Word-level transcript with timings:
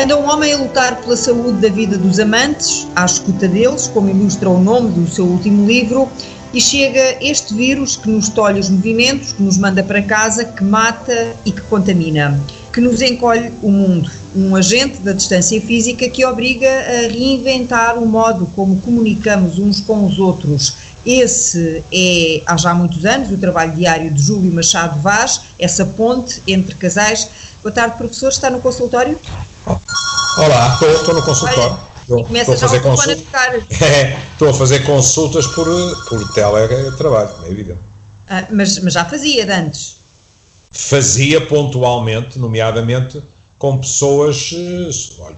Anda 0.00 0.16
um 0.16 0.30
homem 0.30 0.52
a 0.52 0.58
lutar 0.58 1.00
pela 1.00 1.16
saúde 1.16 1.58
da 1.60 1.68
vida 1.68 1.98
dos 1.98 2.20
amantes, 2.20 2.86
à 2.94 3.04
escuta 3.04 3.48
deles, 3.48 3.88
como 3.88 4.08
ilustra 4.08 4.48
o 4.48 4.62
nome 4.62 4.92
do 4.92 5.10
seu 5.10 5.24
último 5.24 5.66
livro, 5.66 6.08
e 6.54 6.60
chega 6.60 7.16
este 7.20 7.52
vírus 7.52 7.96
que 7.96 8.08
nos 8.08 8.28
tolhe 8.28 8.60
os 8.60 8.70
movimentos, 8.70 9.32
que 9.32 9.42
nos 9.42 9.58
manda 9.58 9.82
para 9.82 10.00
casa, 10.00 10.44
que 10.44 10.62
mata 10.62 11.34
e 11.44 11.50
que 11.50 11.62
contamina, 11.62 12.40
que 12.72 12.80
nos 12.80 13.02
encolhe 13.02 13.52
o 13.60 13.72
mundo. 13.72 14.08
Um 14.36 14.54
agente 14.54 14.98
da 14.98 15.12
distância 15.12 15.60
física 15.60 16.08
que 16.08 16.24
obriga 16.24 16.68
a 16.68 17.08
reinventar 17.08 17.98
o 17.98 18.06
modo 18.06 18.46
como 18.54 18.80
comunicamos 18.80 19.58
uns 19.58 19.80
com 19.80 20.06
os 20.06 20.20
outros. 20.20 20.76
Esse 21.04 21.82
é, 21.92 22.40
há 22.46 22.56
já 22.56 22.72
muitos 22.72 23.04
anos, 23.04 23.32
o 23.32 23.36
trabalho 23.36 23.72
diário 23.72 24.12
de 24.12 24.22
Júlio 24.22 24.52
Machado 24.52 25.00
Vaz, 25.00 25.40
essa 25.58 25.84
ponte 25.84 26.40
entre 26.46 26.76
casais. 26.76 27.28
Boa 27.64 27.72
tarde, 27.72 27.96
professor. 27.96 28.28
Está 28.28 28.48
no 28.48 28.60
consultório? 28.60 29.18
Olá, 30.38 30.78
estou, 30.80 31.14
no 31.14 31.22
consultório. 31.22 31.76
Olha, 32.08 32.38
estou, 32.38 32.54
a 32.54 32.58
fazer 32.58 32.80
consultas. 32.80 33.24
É, 33.82 34.18
estou 34.32 34.50
a 34.50 34.54
fazer 34.54 34.84
consultas 34.84 35.46
por, 35.48 35.66
por 36.08 36.32
teletrabalho, 36.32 37.30
é 37.42 37.50
evidente. 37.50 37.80
Ah, 38.28 38.46
mas, 38.50 38.78
mas 38.78 38.92
já 38.94 39.04
fazia 39.04 39.44
de 39.44 39.50
antes? 39.50 39.96
Fazia 40.70 41.40
pontualmente, 41.40 42.38
nomeadamente 42.38 43.20
com 43.58 43.78
pessoas, 43.78 44.54
eh, 44.54 45.22
olha, 45.22 45.36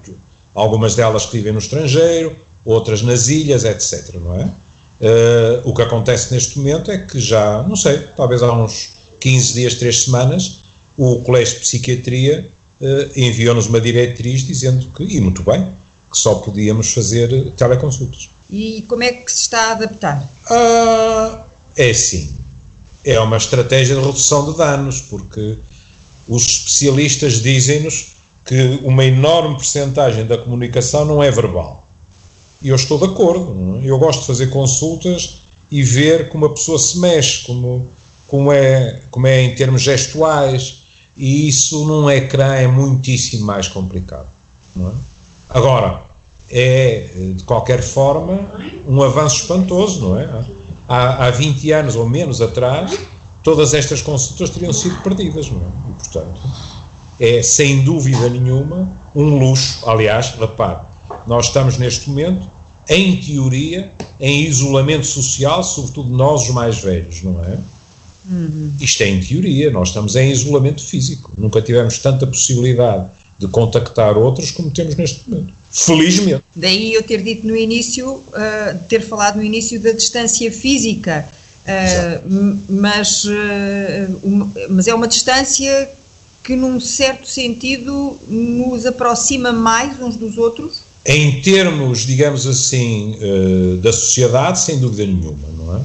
algumas 0.55 0.95
delas 0.95 1.25
que 1.25 1.39
vivem 1.39 1.53
no 1.53 1.61
estrangeiro, 1.61 2.37
outras 2.63 3.01
nas 3.01 3.29
ilhas, 3.29 3.65
etc. 3.65 4.15
Não 4.17 4.39
é? 4.39 4.45
Uh, 4.45 5.63
o 5.65 5.75
que 5.75 5.81
acontece 5.81 6.35
neste 6.35 6.59
momento 6.59 6.91
é 6.91 6.99
que 6.99 7.19
já, 7.19 7.63
não 7.63 7.75
sei, 7.75 8.01
talvez 8.15 8.43
há 8.43 8.53
uns 8.53 8.91
15 9.19 9.55
dias, 9.55 9.75
3 9.77 10.03
semanas, 10.03 10.59
o 10.95 11.21
Colégio 11.21 11.55
de 11.55 11.61
Psiquiatria 11.61 12.51
enviou-nos 13.17 13.67
uma 13.67 13.81
diretriz 13.81 14.43
dizendo 14.43 14.87
que, 14.95 15.05
e 15.05 15.21
muito 15.21 15.43
bem, 15.43 15.69
que 16.11 16.19
só 16.19 16.37
podíamos 16.37 16.93
fazer 16.93 17.51
teleconsultas. 17.53 18.31
E 18.49 18.85
como 18.89 19.03
é 19.03 19.13
que 19.13 19.31
se 19.31 19.43
está 19.43 19.69
a 19.69 19.73
adaptar? 19.73 20.29
Uh, 20.51 21.41
é 21.77 21.91
assim, 21.91 22.35
é 23.05 23.19
uma 23.21 23.37
estratégia 23.37 23.95
de 23.95 24.03
redução 24.03 24.51
de 24.51 24.59
danos, 24.59 25.01
porque 25.03 25.59
os 26.29 26.47
especialistas 26.47 27.41
dizem-nos 27.41 28.13
que 28.45 28.81
uma 28.83 29.05
enorme 29.05 29.57
percentagem 29.57 30.27
da 30.27 30.37
comunicação 30.37 31.05
não 31.05 31.23
é 31.23 31.31
verbal. 31.31 31.89
E 32.61 32.69
eu 32.69 32.77
estou 32.77 32.99
de 32.99 33.05
acordo. 33.05 33.79
É? 33.83 33.87
Eu 33.87 33.99
gosto 33.99 34.21
de 34.21 34.27
fazer 34.27 34.49
consultas 34.49 35.41
e 35.71 35.83
ver 35.83 36.29
como 36.29 36.47
a 36.47 36.51
pessoa 36.51 36.79
se 36.79 36.99
mexe, 36.99 37.47
como, 37.47 37.89
como, 38.27 38.53
é, 38.53 39.01
como 39.11 39.27
é 39.27 39.43
em 39.43 39.55
termos 39.55 39.83
gestuais, 39.83 40.80
e 41.17 41.49
isso 41.49 41.85
num 41.85 42.11
ecrã 42.11 42.55
é 42.55 42.67
muitíssimo 42.67 43.45
mais 43.45 43.69
complicado. 43.69 44.29
É? 44.79 44.91
Agora, 45.49 46.03
é, 46.51 47.09
de 47.37 47.43
qualquer 47.45 47.83
forma, 47.83 48.41
um 48.87 49.03
avanço 49.03 49.43
espantoso, 49.43 50.01
não 50.01 50.19
é? 50.19 50.29
Há, 50.89 51.27
há 51.27 51.31
20 51.31 51.71
anos 51.73 51.97
ou 51.97 52.09
menos 52.09 52.41
atrás, 52.41 52.99
todas 53.43 53.75
estas 53.75 54.03
consultas 54.03 54.51
teriam 54.51 54.73
sido 54.73 55.01
perdidas, 55.03 55.51
não 55.51 55.61
é? 55.61 55.91
E, 55.91 55.93
portanto, 55.95 56.41
é 57.21 57.43
sem 57.43 57.83
dúvida 57.83 58.29
nenhuma 58.29 58.91
um 59.15 59.39
luxo. 59.39 59.89
Aliás, 59.89 60.35
repare, 60.39 60.81
nós 61.27 61.47
estamos 61.47 61.79
neste 61.79 62.09
momento, 62.09 62.49
em 62.89 63.17
teoria, 63.21 63.93
em 64.19 64.43
isolamento 64.43 65.07
social, 65.07 65.63
sobretudo 65.63 66.11
nós 66.11 66.43
os 66.43 66.51
mais 66.51 66.79
velhos, 66.79 67.23
não 67.23 67.45
é? 67.45 67.59
Uhum. 68.29 68.73
Isto 68.81 69.03
é 69.03 69.09
em 69.09 69.21
teoria, 69.21 69.71
nós 69.71 69.89
estamos 69.89 70.17
em 70.17 70.31
isolamento 70.31 70.83
físico. 70.83 71.33
Nunca 71.39 71.63
tivemos 71.63 71.99
tanta 71.99 72.27
possibilidade 72.27 73.09
de 73.39 73.49
contactar 73.49 74.19
outros 74.19 74.51
como 74.51 74.71
temos 74.71 74.95
neste 74.97 75.29
momento. 75.29 75.55
Felizmente. 75.71 76.45
Daí 76.55 76.93
eu 76.93 77.03
ter 77.03 77.23
dito 77.23 77.47
no 77.47 77.57
início, 77.57 78.15
uh, 78.15 78.79
ter 78.89 79.01
falado 79.01 79.37
no 79.37 79.43
início 79.43 79.81
da 79.81 79.93
distância 79.93 80.51
física. 80.53 81.27
Uh, 81.65 82.59
mas, 82.69 83.25
uh, 83.25 84.21
uma, 84.23 84.53
mas 84.69 84.89
é 84.89 84.95
uma 84.95 85.09
distância 85.09 85.89
que, 86.43 86.57
num 86.57 86.81
certo 86.81 87.27
sentido, 87.27 88.19
nos 88.29 88.85
aproxima 88.85 89.53
mais 89.53 90.01
uns 90.01 90.17
dos 90.17 90.37
outros? 90.37 90.83
Em 91.07 91.41
termos, 91.41 92.01
digamos 92.01 92.47
assim, 92.47 93.17
da 93.81 93.91
sociedade, 93.91 94.61
sem 94.61 94.79
dúvida 94.79 95.07
nenhuma, 95.07 95.49
não 95.57 95.77
é? 95.77 95.81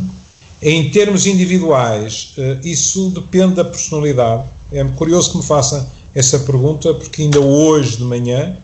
Em 0.67 0.89
termos 0.89 1.27
individuais, 1.27 2.33
eh, 2.39 2.57
isso 2.63 3.11
depende 3.11 3.53
da 3.53 3.63
personalidade. 3.63 4.45
É 4.71 4.83
curioso 4.83 5.29
que 5.29 5.37
me 5.37 5.43
faça 5.43 5.87
essa 6.11 6.39
pergunta, 6.39 6.91
porque 6.91 7.21
ainda 7.21 7.39
hoje 7.39 7.97
de 7.97 8.03
manhã 8.03 8.57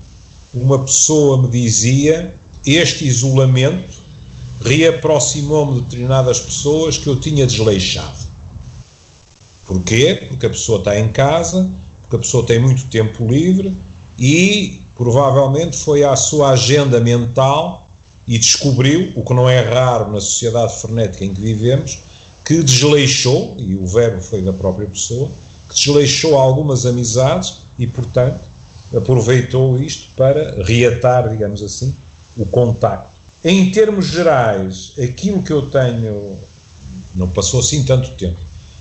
uma 0.51 0.79
pessoa 0.79 1.39
me 1.39 1.47
dizia 1.47 2.33
este 2.65 3.05
isolamento 3.05 4.01
reaproximou-me 4.63 5.75
de 5.75 5.81
determinadas 5.81 6.39
pessoas 6.39 6.97
que 6.97 7.05
eu 7.05 7.19
tinha 7.19 7.45
desleixado. 7.45 8.17
Porquê? 9.67 10.25
Porque 10.27 10.47
a 10.47 10.49
pessoa 10.49 10.79
está 10.79 10.99
em 10.99 11.09
casa, 11.09 11.69
porque 12.01 12.15
a 12.15 12.19
pessoa 12.19 12.43
tem 12.43 12.57
muito 12.57 12.83
tempo 12.85 13.27
livre 13.27 13.77
e 14.17 14.81
provavelmente 14.95 15.77
foi 15.77 16.03
à 16.03 16.15
sua 16.15 16.49
agenda 16.49 16.99
mental 16.99 17.90
e 18.27 18.37
descobriu, 18.37 19.11
o 19.15 19.23
que 19.23 19.33
não 19.33 19.49
é 19.49 19.59
raro 19.61 20.11
na 20.11 20.21
sociedade 20.21 20.79
frenética 20.79 21.25
em 21.25 21.33
que 21.33 21.41
vivemos, 21.41 21.99
que 22.45 22.61
desleixou, 22.61 23.55
e 23.59 23.75
o 23.75 23.85
verbo 23.85 24.21
foi 24.21 24.41
da 24.41 24.53
própria 24.53 24.87
pessoa, 24.87 25.29
que 25.69 25.75
desleixou 25.75 26.35
algumas 26.37 26.85
amizades 26.85 27.57
e, 27.77 27.87
portanto, 27.87 28.39
aproveitou 28.95 29.81
isto 29.81 30.07
para 30.15 30.63
reatar, 30.63 31.29
digamos 31.29 31.63
assim, 31.63 31.93
o 32.37 32.45
contacto. 32.45 33.09
Em 33.43 33.71
termos 33.71 34.07
gerais, 34.07 34.93
aquilo 35.01 35.41
que 35.41 35.51
eu 35.51 35.63
tenho, 35.63 36.37
não 37.15 37.27
passou 37.27 37.59
assim 37.59 37.83
tanto 37.83 38.11
tempo, 38.11 38.39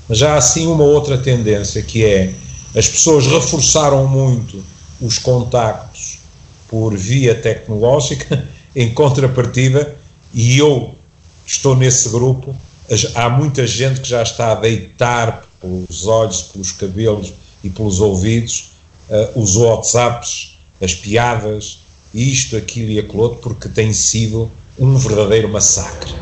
mas 0.09 0.19
já 0.19 0.35
há 0.35 0.37
assim 0.37 0.67
uma 0.67 0.85
outra 0.85 1.17
tendência 1.17 1.83
que 1.83 2.05
é 2.05 2.35
as 2.77 2.89
pessoas 2.89 3.27
reforçaram 3.27 4.07
muito 4.07 4.63
os 5.01 5.19
contactos 5.19 6.19
por 6.69 6.97
via 6.97 7.35
tecnológica 7.35 8.47
em 8.75 8.93
contrapartida, 8.93 9.97
e 10.33 10.59
eu 10.59 10.95
estou 11.47 11.75
nesse 11.75 12.09
grupo, 12.09 12.55
há 13.15 13.29
muita 13.29 13.67
gente 13.67 14.01
que 14.01 14.09
já 14.09 14.23
está 14.23 14.53
a 14.53 14.55
deitar 14.55 15.45
pelos 15.61 16.07
olhos, 16.07 16.43
pelos 16.43 16.73
cabelos 16.73 17.33
e 17.63 17.69
pelos 17.69 18.01
ouvidos 18.01 18.71
uh, 19.09 19.41
os 19.41 19.57
WhatsApps, 19.57 20.59
as 20.81 20.95
piadas, 20.95 21.81
isto, 22.15 22.57
aquilo 22.57 22.91
e 22.91 22.99
aquilo 22.99 23.23
outro, 23.23 23.41
porque 23.41 23.69
tem 23.69 23.93
sido 23.93 24.51
um 24.79 24.97
verdadeiro 24.97 25.49
massacre. 25.49 26.13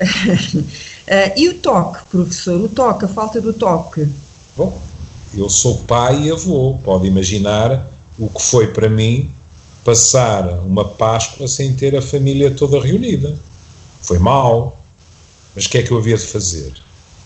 uh, 0.00 0.64
e 1.36 1.48
o 1.48 1.54
toque, 1.54 2.00
professor? 2.10 2.60
O 2.60 2.68
toque, 2.68 3.04
a 3.04 3.08
falta 3.08 3.40
do 3.40 3.52
toque? 3.52 4.08
Bom, 4.56 4.80
eu 5.34 5.48
sou 5.48 5.78
pai 5.78 6.24
e 6.24 6.30
avô, 6.30 6.78
pode 6.82 7.06
imaginar 7.06 7.88
o 8.18 8.28
que 8.28 8.42
foi 8.42 8.68
para 8.68 8.88
mim 8.88 9.30
passar 9.84 10.48
uma 10.60 10.84
Páscoa 10.84 11.46
sem 11.46 11.74
ter 11.74 11.96
a 11.96 12.02
família 12.02 12.50
toda 12.50 12.80
reunida. 12.80 13.38
Foi 14.00 14.18
mal, 14.18 14.82
mas 15.54 15.66
o 15.66 15.68
que 15.68 15.78
é 15.78 15.82
que 15.82 15.90
eu 15.90 15.98
havia 15.98 16.16
de 16.16 16.26
fazer? 16.26 16.72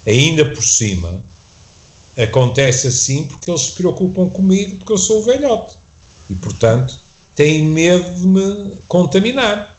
Ainda 0.06 0.44
por 0.44 0.62
cima, 0.62 1.22
acontece 2.16 2.88
assim 2.88 3.26
porque 3.26 3.50
eles 3.50 3.62
se 3.62 3.72
preocupam 3.72 4.28
comigo, 4.28 4.76
porque 4.76 4.92
eu 4.92 4.98
sou 4.98 5.20
o 5.20 5.22
velhote. 5.22 5.76
E, 6.28 6.34
portanto, 6.34 6.98
têm 7.34 7.64
medo 7.64 8.14
de 8.14 8.26
me 8.26 8.72
contaminar. 8.86 9.76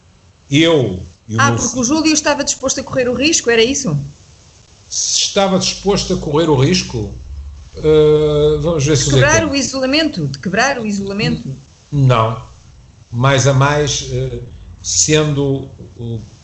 Eu. 0.49 1.03
ah, 1.37 1.51
porque 1.51 1.79
o 1.79 1.83
Júlio 1.83 2.13
estava 2.13 2.43
disposto 2.43 2.79
a 2.79 2.83
correr 2.83 3.07
o 3.07 3.13
risco, 3.13 3.49
era 3.49 3.63
isso? 3.63 3.95
Se 4.89 5.21
estava 5.21 5.59
disposto 5.59 6.15
a 6.15 6.17
correr 6.17 6.49
o 6.49 6.55
risco, 6.55 7.13
uh, 7.77 8.59
vamos 8.61 8.83
ver 8.83 8.97
de 8.97 9.03
se 9.03 9.09
quebrar 9.11 9.47
o 9.47 9.55
isolamento, 9.55 10.27
de 10.27 10.39
quebrar 10.39 10.79
o 10.79 10.87
isolamento. 10.87 11.55
Não, 11.91 12.41
mais 13.11 13.47
a 13.47 13.53
mais, 13.53 14.07
eh, 14.11 14.39
sendo, 14.83 15.67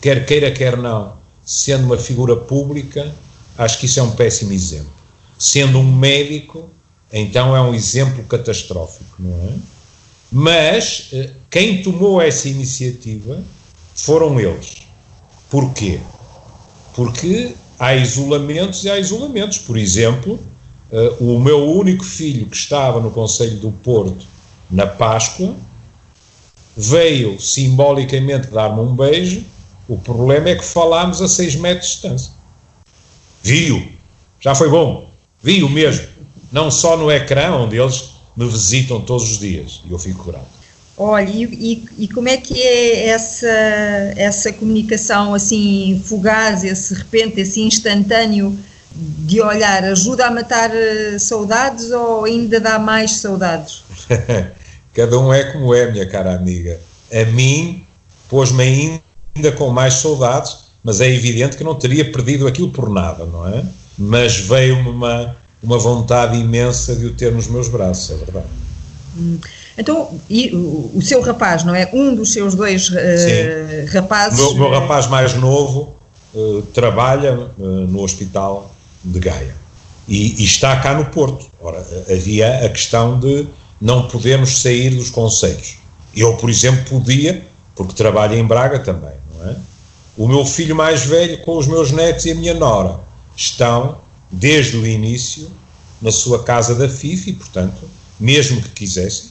quer 0.00 0.26
queira, 0.26 0.50
quer 0.50 0.76
não, 0.76 1.14
sendo 1.44 1.84
uma 1.84 1.96
figura 1.96 2.36
pública, 2.36 3.14
acho 3.56 3.78
que 3.78 3.86
isso 3.86 4.00
é 4.00 4.02
um 4.02 4.10
péssimo 4.10 4.52
exemplo. 4.52 4.92
Sendo 5.38 5.78
um 5.78 5.96
médico, 5.96 6.68
então 7.12 7.56
é 7.56 7.60
um 7.60 7.74
exemplo 7.74 8.24
catastrófico, 8.24 9.16
não 9.18 9.48
é? 9.48 9.52
Mas 10.30 11.08
eh, 11.12 11.30
quem 11.50 11.82
tomou 11.82 12.20
essa 12.20 12.48
iniciativa 12.48 13.42
foram 13.94 14.40
eles. 14.40 14.78
Porquê? 15.48 16.00
Porque 16.94 17.54
há 17.78 17.94
isolamentos 17.94 18.84
e 18.84 18.90
há 18.90 18.98
isolamentos. 18.98 19.58
Por 19.58 19.76
exemplo, 19.76 20.40
eh, 20.90 21.16
o 21.20 21.38
meu 21.38 21.70
único 21.70 22.04
filho 22.04 22.46
que 22.46 22.56
estava 22.56 23.00
no 23.00 23.10
Conselho 23.10 23.58
do 23.58 23.70
Porto 23.70 24.26
na 24.68 24.86
Páscoa 24.86 25.54
veio 26.76 27.40
simbolicamente 27.40 28.48
dar-me 28.48 28.80
um 28.80 28.94
beijo. 28.94 29.42
O 29.88 29.96
problema 29.96 30.50
é 30.50 30.56
que 30.56 30.64
falámos 30.64 31.22
a 31.22 31.28
6 31.28 31.56
metros 31.56 31.86
de 31.86 31.92
distância. 31.92 32.32
Viu, 33.42 33.88
já 34.40 34.54
foi 34.54 34.68
bom, 34.68 35.08
viu 35.42 35.68
mesmo. 35.68 36.06
Não 36.52 36.70
só 36.70 36.96
no 36.96 37.10
ecrã, 37.10 37.52
onde 37.52 37.78
eles 37.78 38.10
me 38.36 38.46
visitam 38.48 39.00
todos 39.00 39.30
os 39.30 39.38
dias, 39.38 39.82
e 39.84 39.92
eu 39.92 39.98
fico 39.98 40.24
grato. 40.24 40.56
Olha, 40.98 41.28
e, 41.28 41.44
e, 41.44 42.04
e, 42.04 42.08
como 42.08 42.28
é 42.28 42.38
que 42.38 42.60
é 42.60 43.08
essa, 43.08 43.46
essa 44.16 44.52
comunicação 44.52 45.34
assim 45.34 46.02
fugaz, 46.04 46.64
esse 46.64 46.94
repente, 46.94 47.40
esse 47.40 47.60
instantâneo 47.60 48.58
de 48.92 49.40
olhar? 49.40 49.84
Ajuda 49.84 50.26
a 50.26 50.30
matar 50.30 50.70
eh, 50.74 51.18
saudades 51.18 51.90
ou 51.90 52.24
ainda 52.24 52.58
dá 52.58 52.78
mais 52.78 53.12
saudades? 53.12 53.82
Cada 54.96 55.18
um 55.18 55.30
é 55.30 55.44
como 55.44 55.74
é, 55.74 55.92
minha 55.92 56.06
cara 56.06 56.34
amiga. 56.34 56.80
A 57.12 57.26
mim 57.26 57.84
pôs-me 58.30 58.98
ainda 59.36 59.52
com 59.52 59.68
mais 59.68 59.92
saudades, 59.94 60.56
mas 60.82 61.02
é 61.02 61.12
evidente 61.12 61.58
que 61.58 61.62
não 61.62 61.74
teria 61.74 62.10
perdido 62.10 62.46
aquilo 62.46 62.70
por 62.70 62.88
nada, 62.88 63.26
não 63.26 63.46
é? 63.46 63.62
Mas 63.98 64.38
veio-me 64.38 64.88
uma, 64.88 65.36
uma 65.62 65.78
vontade 65.78 66.38
imensa 66.38 66.96
de 66.96 67.04
o 67.04 67.12
ter 67.12 67.30
nos 67.30 67.46
meus 67.46 67.68
braços, 67.68 68.10
é 68.10 68.24
verdade. 68.24 68.46
Hum. 69.18 69.38
Então, 69.76 70.18
e 70.30 70.48
o, 70.54 70.92
o, 70.94 71.02
seu 71.02 71.20
rapaz, 71.20 71.62
não 71.62 71.74
é? 71.74 71.90
Um 71.92 72.14
dos 72.14 72.32
seus 72.32 72.54
dois 72.54 72.88
uh, 72.88 72.94
rapazes. 73.92 74.40
O 74.40 74.54
meu, 74.54 74.70
meu, 74.70 74.80
rapaz 74.80 75.06
mais 75.08 75.34
novo 75.34 75.94
uh, 76.34 76.62
trabalha 76.72 77.50
uh, 77.58 77.62
no 77.62 78.02
hospital 78.02 78.74
de 79.04 79.20
Gaia 79.20 79.54
e, 80.08 80.40
e, 80.40 80.44
está 80.44 80.74
cá 80.76 80.94
no 80.94 81.04
Porto. 81.04 81.46
Ora, 81.60 81.84
havia 82.10 82.64
a 82.64 82.68
questão 82.70 83.20
de 83.20 83.46
não 83.80 84.08
podermos 84.08 84.62
sair 84.62 84.90
dos 84.90 85.10
conselhos. 85.10 85.78
Eu, 86.14 86.36
por 86.36 86.48
exemplo, 86.48 86.84
podia, 86.84 87.46
porque 87.74 87.94
trabalho 87.94 88.34
em 88.34 88.44
Braga 88.44 88.78
também, 88.78 89.14
não 89.34 89.50
é? 89.50 89.56
O 90.16 90.26
meu 90.26 90.46
filho 90.46 90.74
mais 90.74 91.04
velho, 91.04 91.42
com 91.42 91.58
os 91.58 91.66
meus 91.66 91.92
netos 91.92 92.24
e 92.24 92.30
a 92.30 92.34
minha 92.34 92.54
nora, 92.54 93.00
estão, 93.36 93.98
desde 94.30 94.76
o 94.76 94.86
início, 94.86 95.50
na 96.00 96.10
sua 96.10 96.42
casa 96.42 96.74
da 96.74 96.88
FIF 96.88 97.30
e, 97.30 97.32
portanto, 97.34 97.88
mesmo 98.18 98.62
que 98.62 98.70
quisessem, 98.70 99.30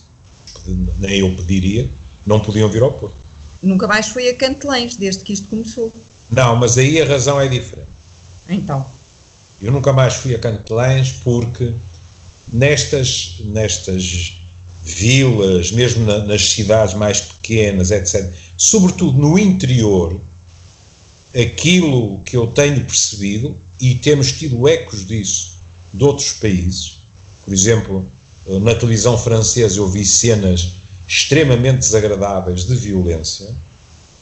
nem 0.99 1.19
eu 1.19 1.35
pediria, 1.35 1.89
não 2.25 2.39
podiam 2.39 2.69
vir 2.69 2.83
ao 2.83 2.91
Porto. 2.91 3.15
Nunca 3.61 3.87
mais 3.87 4.07
foi 4.07 4.29
a 4.29 4.35
Cantelães, 4.35 4.95
desde 4.95 5.23
que 5.23 5.33
isto 5.33 5.47
começou. 5.47 5.91
Não, 6.29 6.55
mas 6.55 6.77
aí 6.77 7.01
a 7.01 7.05
razão 7.05 7.39
é 7.39 7.47
diferente. 7.47 7.87
Então. 8.47 8.85
Eu 9.61 9.71
nunca 9.71 9.93
mais 9.93 10.15
fui 10.15 10.35
a 10.35 10.39
Cantelães 10.39 11.11
porque 11.23 11.73
nestas, 12.51 13.35
nestas 13.45 14.33
vilas, 14.83 15.71
mesmo 15.71 16.05
na, 16.05 16.19
nas 16.19 16.49
cidades 16.49 16.93
mais 16.93 17.19
pequenas, 17.21 17.91
etc., 17.91 18.31
sobretudo 18.57 19.17
no 19.17 19.37
interior, 19.37 20.19
aquilo 21.33 22.21
que 22.23 22.37
eu 22.37 22.47
tenho 22.47 22.85
percebido, 22.85 23.57
e 23.79 23.95
temos 23.95 24.31
tido 24.31 24.67
ecos 24.67 25.05
disso 25.05 25.59
de 25.93 26.03
outros 26.03 26.31
países, 26.33 26.99
por 27.43 27.53
exemplo, 27.53 28.09
na 28.47 28.73
televisão 28.75 29.17
francesa 29.17 29.79
eu 29.79 29.89
vi 29.89 30.05
cenas 30.05 30.73
extremamente 31.07 31.79
desagradáveis 31.79 32.65
de 32.65 32.75
violência, 32.75 33.55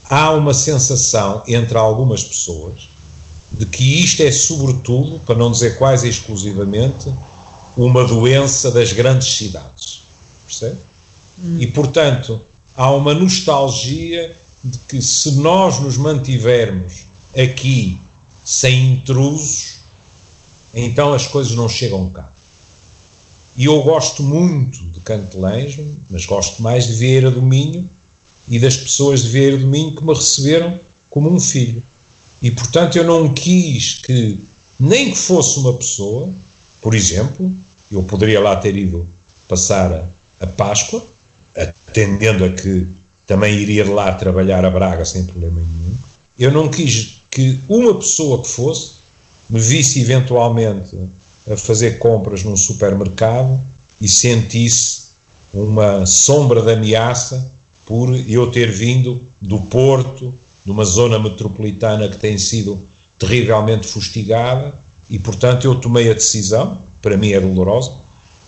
há 0.10 0.31
uma 0.31 0.54
sensação 0.54 1.44
entre 1.48 1.78
algumas 1.78 2.24
pessoas 2.24 2.90
de 3.52 3.66
que 3.66 4.02
isto 4.02 4.22
é, 4.24 4.31
sobretudo, 4.31 5.20
para 5.20 5.36
não 5.36 5.52
dizer 5.52 5.78
quase 5.78 6.10
exclusivamente, 6.10 7.14
uma 7.75 8.06
doença 8.06 8.72
das 8.72 8.94
grandes 8.94 9.36
cidades. 9.36 10.04
Percebe? 10.46 10.78
Hum. 11.44 11.58
E, 11.60 11.68
portanto, 11.68 12.42
há 12.75 12.92
uma 12.92 13.14
nostalgia 13.14 14.36
de 14.64 14.78
que 14.88 15.02
se 15.02 15.31
nós 15.34 15.80
nos 15.80 15.98
mantivermos 15.98 17.06
aqui 17.36 18.00
sem 18.46 18.94
intrusos, 18.94 19.75
então 20.74 21.14
as 21.14 21.28
coisas 21.28 21.54
não 21.54 21.68
chegam 21.68 22.10
cá. 22.10 22.31
E 23.56 23.66
eu 23.66 23.81
gosto 23.84 24.24
muito 24.24 24.84
de 24.90 25.00
Cantelães, 25.02 25.80
mas 26.10 26.25
gosto 26.25 26.62
mais 26.62 26.88
de 26.88 26.94
Vieira 26.94 27.30
do 27.30 27.42
Minho 27.42 27.90
e 28.48 28.60
das 28.60 28.75
pessoas 28.75 29.24
de 29.24 29.30
Vieira 29.30 29.58
do 29.58 29.68
Minho 29.68 29.96
que 29.96 30.04
me 30.04 30.14
receberam 30.14 30.80
como 31.10 31.30
um 31.30 31.40
filho. 31.40 31.84
E, 32.42 32.50
portanto, 32.50 32.98
eu 32.98 33.04
não 33.04 33.34
quis 33.34 33.96
que, 33.96 34.40
nem 34.80 35.12
que 35.12 35.18
fosse 35.18 35.60
uma 35.60 35.74
pessoa, 35.74 36.30
por 36.81 36.96
exemplo, 36.96 37.56
eu 37.94 38.04
poderia 38.04 38.40
lá 38.40 38.56
ter 38.56 38.75
ido 38.75 39.07
passar 39.48 39.92
a, 39.92 40.04
a 40.40 40.48
Páscoa, 40.48 41.04
atendendo 41.56 42.45
a 42.45 42.50
que 42.50 42.88
também 43.28 43.56
iria 43.56 43.90
lá 43.90 44.13
trabalhar 44.13 44.66
a 44.66 44.69
Braga 44.69 45.06
sem 45.06 45.25
problema 45.25 45.62
nenhum. 45.62 45.95
Eu 46.38 46.51
não 46.51 46.68
quis 46.68 47.22
que 47.30 47.60
uma 47.68 47.95
pessoa 47.95 48.42
que 48.42 48.48
fosse 48.48 48.92
me 49.50 49.60
visse 49.60 50.01
eventualmente 50.01 50.98
a 51.50 51.56
fazer 51.56 52.00
compras 52.00 52.44
num 52.44 52.56
supermercado 52.56 53.60
e 54.00 54.07
sentisse 54.07 55.04
uma 55.54 56.06
sombra 56.06 56.62
de 56.62 56.72
ameaça 56.74 57.51
por 57.86 58.16
eu 58.28 58.50
ter 58.50 58.72
vindo 58.72 59.22
do 59.42 59.60
Porto, 59.60 60.34
de 60.66 60.72
uma 60.72 60.86
zona 60.86 61.19
metropolitana 61.19 62.07
que 62.07 62.18
tem 62.18 62.38
sido 62.38 62.88
terrivelmente 63.19 63.86
fustigada, 63.86 64.74
e 65.10 65.19
portanto 65.19 65.66
eu 65.66 65.75
tomei 65.75 66.10
a 66.10 66.13
decisão, 66.13 66.81
para 67.03 67.17
mim 67.17 67.33
é 67.33 67.39
dolorosa, 67.39 67.91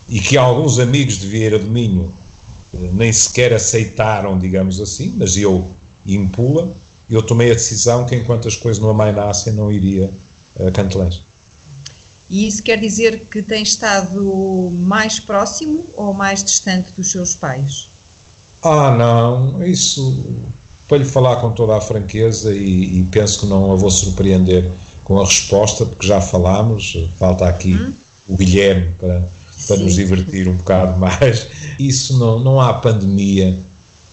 e 0.10 0.20
que 0.20 0.38
alguns 0.38 0.80
amigos 0.80 1.20
de 1.20 1.28
Vieira 1.28 1.60
do 1.60 1.70
Minho 1.70 2.12
eh, 2.74 2.78
nem 2.94 3.12
sequer 3.12 3.54
aceitaram, 3.54 4.40
digamos 4.40 4.80
assim, 4.80 5.14
mas 5.18 5.36
eu 5.36 5.70
impula, 6.06 6.74
eu 7.10 7.22
tomei 7.22 7.52
a 7.52 7.54
decisão 7.54 8.06
que 8.06 8.16
enquanto 8.16 8.48
as 8.48 8.56
coisas 8.56 8.82
não 8.82 8.90
amainassem 8.90 9.54
não 9.54 9.72
iria 9.72 10.12
a 10.60 10.72
Cantelães. 10.72 11.22
E 12.30 12.48
isso 12.48 12.64
quer 12.64 12.80
dizer 12.80 13.28
que 13.30 13.42
tem 13.42 13.62
estado 13.62 14.72
mais 14.74 15.20
próximo 15.20 15.86
ou 15.96 16.14
mais 16.14 16.44
distante 16.44 16.92
dos 16.96 17.12
seus 17.12 17.36
pais? 17.36 17.88
Ah, 18.64 18.96
não, 18.96 19.64
isso 19.64 20.24
para 20.88 20.98
lhe 20.98 21.06
falar 21.06 21.36
com 21.38 21.52
toda 21.52 21.76
a 21.76 21.82
franqueza 21.82 22.56
e, 22.56 23.00
e 23.00 23.04
penso 23.12 23.42
que 23.42 23.46
não 23.46 23.72
a 23.72 23.76
vou 23.76 23.92
surpreender 23.92 24.72
com 25.04 25.20
a 25.20 25.26
resposta, 25.26 25.86
porque 25.86 26.08
já 26.08 26.22
falámos, 26.22 26.98
falta 27.20 27.48
aqui 27.48 27.76
hum? 27.76 27.94
O 28.28 28.36
Guilherme 28.36 28.94
para, 29.00 29.28
para 29.68 29.78
nos 29.78 29.96
divertir 29.96 30.48
um 30.48 30.56
bocado 30.56 30.98
mais. 31.00 31.48
Isso 31.80 32.18
não, 32.18 32.40
não 32.40 32.60
há 32.60 32.74
pandemia 32.74 33.58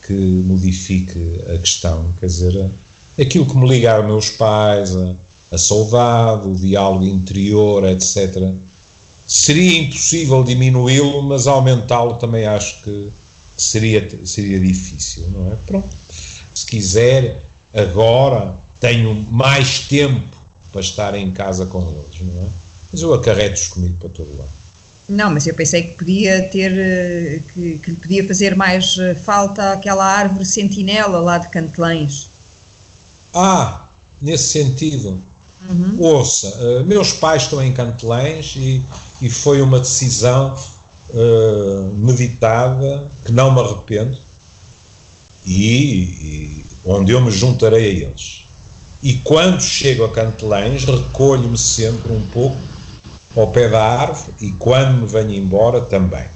que 0.06 0.12
modifique 0.12 1.41
a 1.55 1.59
questão, 1.59 2.12
quer 2.19 2.26
dizer, 2.26 2.70
aquilo 3.20 3.47
que 3.47 3.56
me 3.56 3.69
liga 3.69 3.94
aos 3.94 4.05
meus 4.05 4.31
pais, 4.31 4.97
a, 4.97 5.14
a 5.53 5.59
saudade, 5.59 6.49
o 6.49 6.55
diálogo 6.55 7.05
interior, 7.05 7.85
etc. 7.85 8.53
Seria 9.26 9.81
impossível 9.81 10.43
diminuí-lo, 10.43 11.23
mas 11.23 11.47
aumentá-lo 11.47 12.14
também 12.14 12.44
acho 12.44 12.82
que 12.82 13.09
seria, 13.57 14.09
seria 14.25 14.59
difícil, 14.59 15.25
não 15.33 15.52
é? 15.52 15.57
Pronto. 15.66 15.88
Se 16.54 16.66
quiser, 16.66 17.45
agora 17.73 18.57
tenho 18.81 19.14
mais 19.14 19.81
tempo 19.81 20.37
para 20.73 20.81
estar 20.81 21.14
em 21.14 21.31
casa 21.31 21.66
com 21.66 21.83
eles, 21.83 22.35
não 22.35 22.42
é? 22.42 22.62
Mas 22.92 23.02
eu 23.02 23.14
acarreto-os 23.14 23.68
comigo 23.68 23.96
para 23.99 24.11
todo 24.11 24.28
lado. 24.38 24.50
Não, 25.08 25.30
mas 25.30 25.46
eu 25.46 25.54
pensei 25.54 25.82
que 25.82 25.96
podia 25.96 26.49
ter, 26.49 26.72
eh, 26.72 27.40
que, 27.52 27.78
que 27.78 27.92
podia 27.92 28.26
fazer 28.26 28.54
mais 28.54 28.96
eh, 28.99 29.14
falta 29.14 29.72
aquela 29.72 30.04
árvore 30.04 30.44
sentinela 30.44 31.18
lá 31.18 31.38
de 31.38 31.49
Cantelães. 31.49 32.28
Ah, 33.34 33.88
nesse 34.20 34.44
sentido. 34.44 35.20
Uhum. 35.68 35.96
Ouça, 35.99 36.49
uh, 36.49 36.84
meus 36.84 37.12
pais 37.12 37.42
estão 37.42 37.62
em 37.62 37.72
Cantelães 37.72 38.54
e, 38.56 38.82
e 39.20 39.30
foi 39.30 39.62
uma 39.62 39.78
decisão 39.78 40.56
uh, 41.11 41.94
meditada 41.94 43.08
que 43.25 43.30
não 43.30 43.54
me 43.54 43.61
arrependo 43.61 44.18
e, 45.46 45.54
e, 45.54 46.64
onde 46.84 47.12
eu 47.12 47.20
me 47.20 47.30
juntarei 47.30 47.84
a 47.84 48.06
eles. 48.06 48.44
E 49.02 49.14
quando 49.14 49.61
chego 49.61 50.04
a 50.04 50.11
Cantelães, 50.11 50.84
recolho-me 50.84 51.58
sempre 51.58 52.12
um 52.12 52.26
pouco 52.28 52.56
ao 53.36 53.48
pé 53.48 53.68
da 53.68 53.82
árvore 53.82 54.32
e 54.40 54.52
quando 54.52 55.02
me 55.02 55.06
venho 55.06 55.34
embora 55.34 55.80
também. 55.80 56.26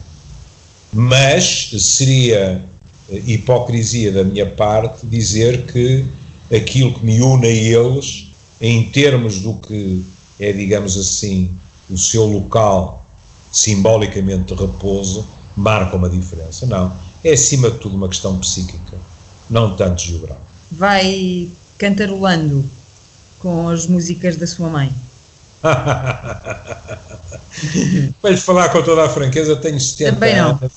Mas 0.93 1.71
seria 1.79 2.65
hipocrisia 3.11 4.13
da 4.13 4.25
minha 4.25 4.47
parte 4.47 5.07
dizer 5.07 5.67
que 5.67 6.07
aquilo 6.55 6.95
que 6.95 7.05
me 7.05 7.21
une 7.21 7.47
a 7.47 7.51
eles 7.51 8.29
em 8.61 8.85
termos 8.85 9.41
do 9.41 9.55
que 9.55 10.05
é, 10.39 10.53
digamos 10.53 10.97
assim, 10.97 11.51
o 11.89 11.97
seu 11.97 12.25
local 12.25 13.07
simbolicamente 13.57 14.55
de 14.55 14.61
repouso, 14.61 15.27
marca 15.57 15.97
uma 15.97 16.11
diferença. 16.11 16.67
Não. 16.67 16.93
É 17.25 17.33
acima 17.33 17.71
de 17.71 17.79
tudo 17.79 17.97
uma 17.97 18.09
questão 18.09 18.39
psíquica, 18.39 18.99
não 19.49 19.75
tanto 19.77 20.03
geográfica. 20.03 20.47
Vai 20.71 21.49
cantarolando 21.79 22.65
com 23.39 23.69
as 23.69 23.87
músicas 23.87 24.37
da 24.37 24.47
sua 24.47 24.69
mãe. 24.69 24.93
Para 28.21 28.31
lhe 28.31 28.37
falar 28.37 28.69
com 28.69 28.83
toda 28.83 29.05
a 29.05 29.09
franqueza, 29.09 29.57
tenho 29.57 29.81
70 29.81 30.13
Também 30.13 30.37
não. 30.37 30.51
anos. 30.51 30.73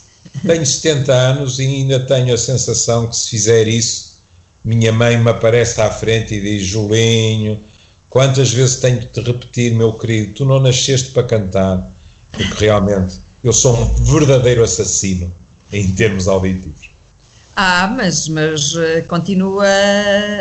Tenho 0.46 0.66
70 0.66 1.14
anos 1.14 1.60
e 1.60 1.64
ainda 1.64 2.00
tenho 2.00 2.34
a 2.34 2.38
sensação 2.38 3.08
que 3.08 3.16
se 3.16 3.30
fizer 3.30 3.68
isso, 3.68 4.20
minha 4.64 4.92
mãe 4.92 5.18
me 5.18 5.30
aparece 5.30 5.82
à 5.82 5.92
frente 5.92 6.36
e 6.36 6.42
diz: 6.42 6.64
Julinho, 6.64 7.60
Quantas 8.10 8.52
vezes 8.52 8.78
tenho 8.78 9.02
de 9.02 9.06
te 9.06 9.22
repetir, 9.22 9.74
meu 9.74 9.94
querido, 9.94 10.34
tu 10.34 10.46
não 10.46 10.60
nasceste 10.60 11.12
para 11.12 11.24
cantar, 11.24 11.92
porque 12.32 12.66
realmente 12.66 13.20
eu 13.44 13.54
sou 13.54 13.78
um 13.78 13.86
verdadeiro 14.04 14.64
assassino 14.64 15.34
em 15.72 15.94
termos 15.94 16.28
auditivos. 16.28 16.90
Ah, 17.56 17.94
mas, 17.96 18.28
mas 18.28 18.74
uh, 18.74 19.04
continua 19.08 19.68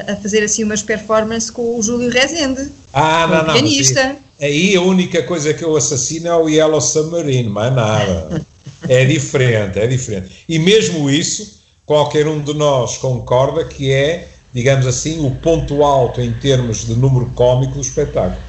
a 0.07 0.17
fazer 0.17 0.43
assim 0.43 0.65
umas 0.65 0.83
performances 0.83 1.51
com 1.51 1.79
o 1.79 1.83
Júlio 1.83 2.11
Rezende. 2.11 2.71
Ah, 2.93 3.27
não, 3.27 3.47
não. 3.47 3.53
Pianista. 3.53 4.17
Aí, 4.41 4.77
a 4.77 4.81
única 4.81 5.23
coisa 5.23 5.53
que 5.53 5.65
eu 5.65 5.77
assassino 5.77 6.29
é 6.29 6.37
o 6.37 6.49
Yellow 6.49 6.81
Submarine, 6.81 7.49
mais 7.49 7.75
nada. 7.75 8.45
é 8.89 9.05
diferente, 9.05 9.79
é 9.79 9.87
diferente. 9.87 10.45
E 10.49 10.59
mesmo 10.59 11.11
isso, 11.11 11.61
qualquer 11.85 12.27
um 12.29 12.41
de 12.41 12.55
nós 12.55 12.97
concorda 12.99 13.65
que 13.65 13.91
é, 13.93 14.29
digamos 14.55 14.87
assim, 14.87 15.27
o 15.27 15.31
ponto 15.33 15.83
alto 15.83 16.21
em 16.21 16.33
termos 16.33 16.87
de 16.87 16.95
número 16.95 17.27
cómico 17.35 17.75
do 17.75 17.81
espetáculo. 17.81 18.49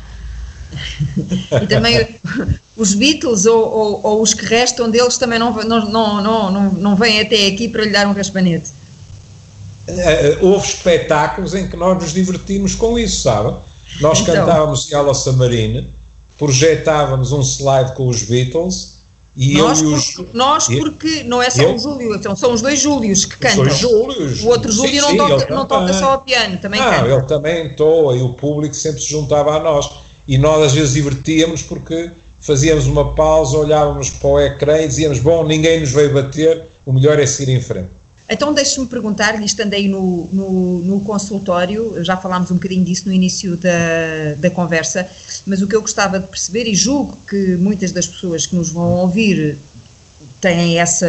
e 1.64 1.66
também 1.66 2.08
os 2.78 2.94
Beatles 2.94 3.48
ou, 3.48 3.60
ou, 3.60 4.02
ou, 4.04 4.22
os 4.22 4.36
que 4.36 4.46
restam 4.46 4.90
deles 4.90 5.18
também 5.18 5.40
não, 5.40 5.52
não, 5.64 5.90
não, 5.90 6.52
não, 6.52 6.72
não 6.74 6.96
vêm 6.96 7.22
até 7.22 7.48
aqui 7.48 7.68
para 7.68 7.84
lhe 7.84 7.90
dar 7.90 8.08
um 8.08 8.14
raspanete. 8.14 8.72
Uh, 9.88 10.46
houve 10.46 10.68
espetáculos 10.68 11.56
em 11.56 11.68
que 11.68 11.76
nós 11.76 12.00
nos 12.00 12.14
divertimos 12.14 12.76
com 12.76 13.00
isso, 13.00 13.22
sabe? 13.24 13.58
Nós 14.00 14.20
então. 14.20 14.36
cantávamos 14.36 14.90
Yellow 14.90 15.14
Submarine, 15.14 15.94
projetávamos 16.38 17.32
um 17.32 17.42
slide 17.42 17.94
com 17.94 18.08
os 18.08 18.24
Beatles 18.24 19.00
e 19.36 19.54
nós, 19.54 19.82
eu 19.82 19.94
os, 19.94 20.12
porque, 20.12 20.38
nós 20.38 20.68
porque 20.68 21.24
não 21.24 21.42
é 21.42 21.50
só 21.50 21.64
eu, 21.64 21.76
o 21.76 21.80
Júlio, 21.80 22.16
então 22.16 22.36
são 22.36 22.54
os 22.54 22.62
dois 22.62 22.80
Júlios 22.80 23.26
que 23.26 23.38
cantam. 23.38 23.64
Os 23.64 23.78
Júlios. 23.78 24.42
O 24.42 24.48
outro 24.48 24.72
Júlio 24.72 25.04
sim, 25.06 25.16
não, 25.16 25.28
sim, 25.28 25.36
toca, 25.36 25.56
não 25.56 25.66
toca 25.66 25.94
só 25.94 26.16
o 26.16 26.20
piano, 26.20 26.58
também 26.58 26.80
não, 26.80 26.90
canta. 26.90 27.08
ele 27.08 27.22
também 27.24 27.76
toa 27.76 28.16
e 28.16 28.22
o 28.22 28.34
público 28.34 28.76
sempre 28.76 29.02
se 29.02 29.08
juntava 29.08 29.56
a 29.56 29.60
nós 29.60 29.90
e 30.28 30.38
nós 30.38 30.64
às 30.64 30.74
vezes 30.74 30.94
divertíamos 30.94 31.62
porque 31.62 32.12
fazíamos 32.40 32.88
uma 32.88 33.14
pausa, 33.14 33.58
olhávamos 33.58 34.10
para 34.10 34.28
o 34.28 34.40
ecrã 34.40 34.80
e 34.80 34.88
dizíamos: 34.88 35.20
Bom, 35.20 35.46
ninguém 35.46 35.80
nos 35.80 35.92
veio 35.92 36.14
bater, 36.14 36.66
o 36.86 36.94
melhor 36.94 37.20
é 37.20 37.26
seguir 37.26 37.54
em 37.54 37.62
frente. 37.62 37.99
Então, 38.30 38.54
deixe-me 38.54 38.86
perguntar-lhe, 38.86 39.44
estando 39.44 39.74
aí 39.74 39.88
no, 39.88 40.30
no, 40.32 40.80
no, 40.80 41.00
consultório, 41.02 42.04
já 42.04 42.16
falámos 42.16 42.52
um 42.52 42.56
bocadinho 42.56 42.86
disso 42.86 43.08
no 43.08 43.14
início 43.14 43.58
da, 43.58 44.36
da 44.38 44.52
conversa, 44.52 45.10
mas 45.48 45.64
o 45.64 45.68
que 45.68 45.76
eu 45.76 45.82
gostava 45.82 46.20
de 46.20 46.28
perceber, 46.28 46.68
e 46.68 46.76
julgo 46.76 47.18
que 47.28 47.56
muitas 47.56 47.92
das 47.92 48.06
pessoas 48.06 48.46
que 48.46 48.56
nos 48.56 48.70
vão 48.70 48.94
ouvir 48.94 49.58
têm 50.40 50.78
essa 50.78 51.08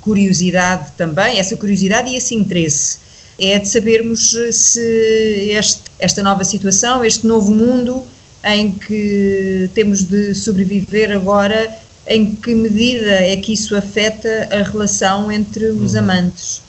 curiosidade 0.00 0.92
também, 0.96 1.40
essa 1.40 1.56
curiosidade 1.56 2.08
e 2.08 2.16
esse 2.16 2.36
interesse, 2.36 2.98
é 3.36 3.58
de 3.58 3.68
sabermos 3.68 4.36
se 4.52 5.50
este, 5.50 5.82
esta 5.98 6.22
nova 6.22 6.44
situação, 6.44 7.04
este 7.04 7.26
novo 7.26 7.52
mundo, 7.52 8.04
em 8.44 8.70
que 8.70 9.68
temos 9.74 10.04
de 10.04 10.34
sobreviver 10.36 11.10
agora, 11.10 11.68
em 12.06 12.34
que 12.34 12.54
medida 12.54 13.10
é 13.10 13.36
que 13.36 13.52
isso 13.52 13.76
afeta 13.76 14.48
a 14.50 14.62
relação 14.62 15.30
entre 15.30 15.66
os 15.66 15.94
uhum. 15.94 16.00
amantes? 16.00 16.62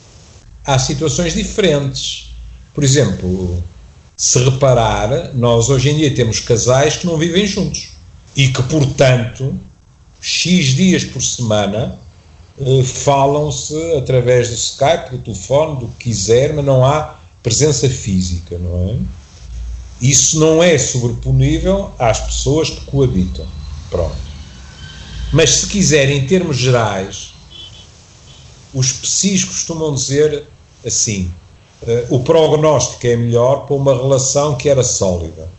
Há 0.66 0.78
situações 0.78 1.34
diferentes. 1.34 2.34
Por 2.74 2.84
exemplo, 2.84 3.64
se 4.16 4.40
reparar, 4.40 5.34
nós 5.34 5.70
hoje 5.70 5.90
em 5.90 5.98
dia 5.98 6.14
temos 6.14 6.40
casais 6.40 6.98
que 6.98 7.06
não 7.06 7.18
vivem 7.18 7.46
juntos 7.48 7.90
e 8.36 8.48
que, 8.48 8.62
portanto, 8.64 9.60
X 10.22 10.76
dias 10.76 11.04
por 11.04 11.22
semana 11.22 11.98
eh, 12.60 12.84
falam-se 12.84 13.76
através 13.96 14.50
do 14.50 14.54
Skype, 14.54 15.12
do 15.12 15.18
telefone, 15.18 15.80
do 15.80 15.88
que 15.88 16.06
quiser, 16.06 16.54
mas 16.54 16.64
não 16.64 16.86
há 16.86 17.20
presença 17.42 17.90
física, 17.90 18.58
não 18.58 18.92
é? 18.92 18.96
Isso 20.00 20.40
não 20.40 20.64
é 20.64 20.78
sobreponível 20.78 21.92
às 21.98 22.20
pessoas 22.20 22.70
que 22.70 22.82
coabitam. 22.86 23.46
Pronto. 23.90 24.31
Mas 25.32 25.52
se 25.52 25.68
quiserem, 25.68 26.18
em 26.18 26.28
termos 26.28 26.58
gerais, 26.58 27.34
os 28.74 28.92
psis 28.92 29.44
costumam 29.44 29.94
dizer 29.94 30.46
assim: 30.86 31.34
uh, 31.84 32.16
o 32.16 32.20
prognóstico 32.20 33.08
é 33.08 33.16
melhor 33.16 33.66
para 33.66 33.76
uma 33.76 33.96
relação 33.96 34.56
que 34.56 34.68
era 34.68 34.84
sólida. 34.84 35.50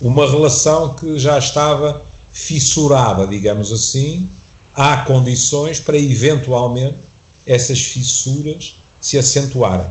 Uma 0.00 0.28
relação 0.28 0.94
que 0.94 1.18
já 1.18 1.38
estava 1.38 2.02
fissurada, 2.32 3.26
digamos 3.28 3.72
assim, 3.72 4.28
há 4.74 4.98
condições 4.98 5.78
para 5.78 5.96
eventualmente 5.96 6.98
essas 7.46 7.80
fissuras 7.80 8.74
se 9.00 9.16
acentuarem. 9.16 9.90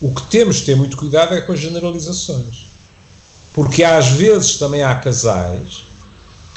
O 0.00 0.12
que 0.12 0.22
temos 0.26 0.56
de 0.56 0.66
ter 0.66 0.76
muito 0.76 0.98
cuidado 0.98 1.34
é 1.34 1.40
com 1.40 1.52
as 1.52 1.60
generalizações. 1.60 2.66
Porque 3.54 3.82
às 3.82 4.08
vezes 4.08 4.58
também 4.58 4.82
há 4.82 4.94
casais 4.96 5.86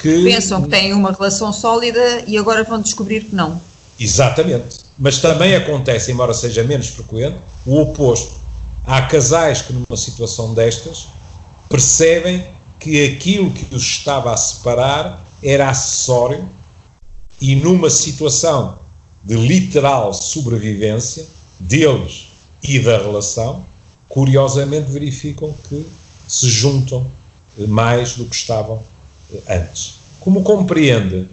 que. 0.00 0.24
Pensam 0.24 0.62
que 0.62 0.68
têm 0.68 0.92
uma 0.92 1.12
relação 1.12 1.52
sólida 1.52 2.24
e 2.26 2.38
agora 2.38 2.64
vão 2.64 2.80
descobrir 2.80 3.24
que 3.24 3.34
não. 3.34 3.60
Exatamente. 3.98 4.78
Mas 4.98 5.18
também 5.18 5.54
acontece, 5.54 6.10
embora 6.10 6.32
seja 6.32 6.64
menos 6.64 6.88
frequente, 6.88 7.36
o 7.66 7.80
oposto. 7.80 8.40
Há 8.86 9.02
casais 9.02 9.62
que, 9.62 9.72
numa 9.72 9.96
situação 9.96 10.54
destas, 10.54 11.06
percebem 11.68 12.46
que 12.78 13.04
aquilo 13.04 13.50
que 13.50 13.74
os 13.74 13.82
estava 13.82 14.32
a 14.32 14.36
separar 14.36 15.24
era 15.42 15.68
acessório 15.68 16.48
e, 17.40 17.54
numa 17.54 17.90
situação 17.90 18.78
de 19.22 19.34
literal 19.34 20.14
sobrevivência 20.14 21.26
deles 21.58 22.28
e 22.62 22.78
da 22.78 22.96
relação, 22.96 23.64
curiosamente 24.08 24.90
verificam 24.90 25.54
que 25.68 25.86
se 26.26 26.48
juntam 26.48 27.06
mais 27.68 28.16
do 28.16 28.24
que 28.24 28.34
estavam 28.34 28.82
antes. 29.48 29.94
Como 30.20 30.42
compreende, 30.42 31.28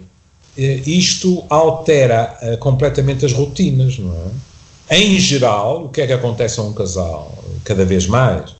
eh, 0.56 0.82
isto 0.86 1.44
altera 1.48 2.36
eh, 2.40 2.56
completamente 2.56 3.24
as 3.24 3.32
rotinas, 3.32 3.98
não 3.98 4.12
é? 4.12 4.98
Em 4.98 5.18
geral, 5.20 5.84
o 5.84 5.88
que 5.90 6.00
é 6.00 6.06
que 6.06 6.12
acontece 6.12 6.58
a 6.60 6.62
um 6.62 6.72
casal? 6.72 7.44
Cada 7.64 7.84
vez 7.84 8.06
mais, 8.06 8.54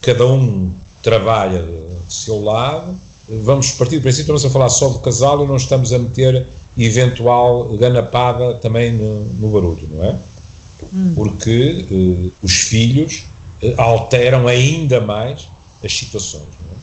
cada 0.00 0.26
um 0.26 0.72
trabalha 1.02 1.62
de 1.62 2.14
seu 2.14 2.42
lado, 2.42 2.98
vamos 3.28 3.72
partir 3.72 3.96
do 3.96 4.02
princípio, 4.02 4.34
estamos 4.34 4.44
a 4.46 4.50
falar 4.50 4.70
só 4.70 4.88
do 4.88 5.00
casal 5.00 5.44
e 5.44 5.46
não 5.46 5.56
estamos 5.56 5.92
a 5.92 5.98
meter 5.98 6.46
eventual 6.78 7.76
ganapada 7.76 8.54
também 8.54 8.92
no, 8.92 9.24
no 9.24 9.48
barulho, 9.50 9.86
não 9.92 10.04
é? 10.04 10.16
hum. 10.92 11.12
porque 11.14 11.86
uh, 11.90 12.32
os 12.42 12.52
filhos 12.52 13.24
uh, 13.62 13.80
alteram 13.80 14.46
ainda 14.46 15.00
mais 15.00 15.48
as 15.84 15.96
situações. 15.96 16.42
É? 16.42 16.75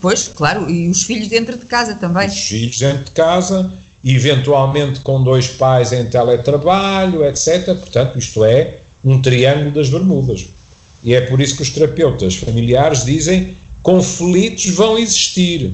Pois, 0.00 0.28
claro, 0.28 0.70
e 0.70 0.88
os 0.88 1.02
filhos 1.02 1.28
dentro 1.28 1.58
de 1.58 1.66
casa 1.66 1.94
também. 1.94 2.28
Os 2.28 2.48
filhos 2.48 2.78
dentro 2.78 3.04
de 3.04 3.10
casa, 3.10 3.72
eventualmente 4.04 5.00
com 5.00 5.22
dois 5.22 5.48
pais 5.48 5.92
em 5.92 6.06
teletrabalho, 6.06 7.24
etc. 7.24 7.66
Portanto, 7.66 8.18
isto 8.18 8.44
é 8.44 8.78
um 9.04 9.20
triângulo 9.20 9.70
das 9.70 9.90
Bermudas. 9.90 10.46
E 11.02 11.14
é 11.14 11.20
por 11.22 11.40
isso 11.40 11.56
que 11.56 11.62
os 11.62 11.70
terapeutas 11.70 12.36
familiares 12.36 13.04
dizem 13.04 13.56
conflitos 13.82 14.66
vão 14.66 14.98
existir, 14.98 15.72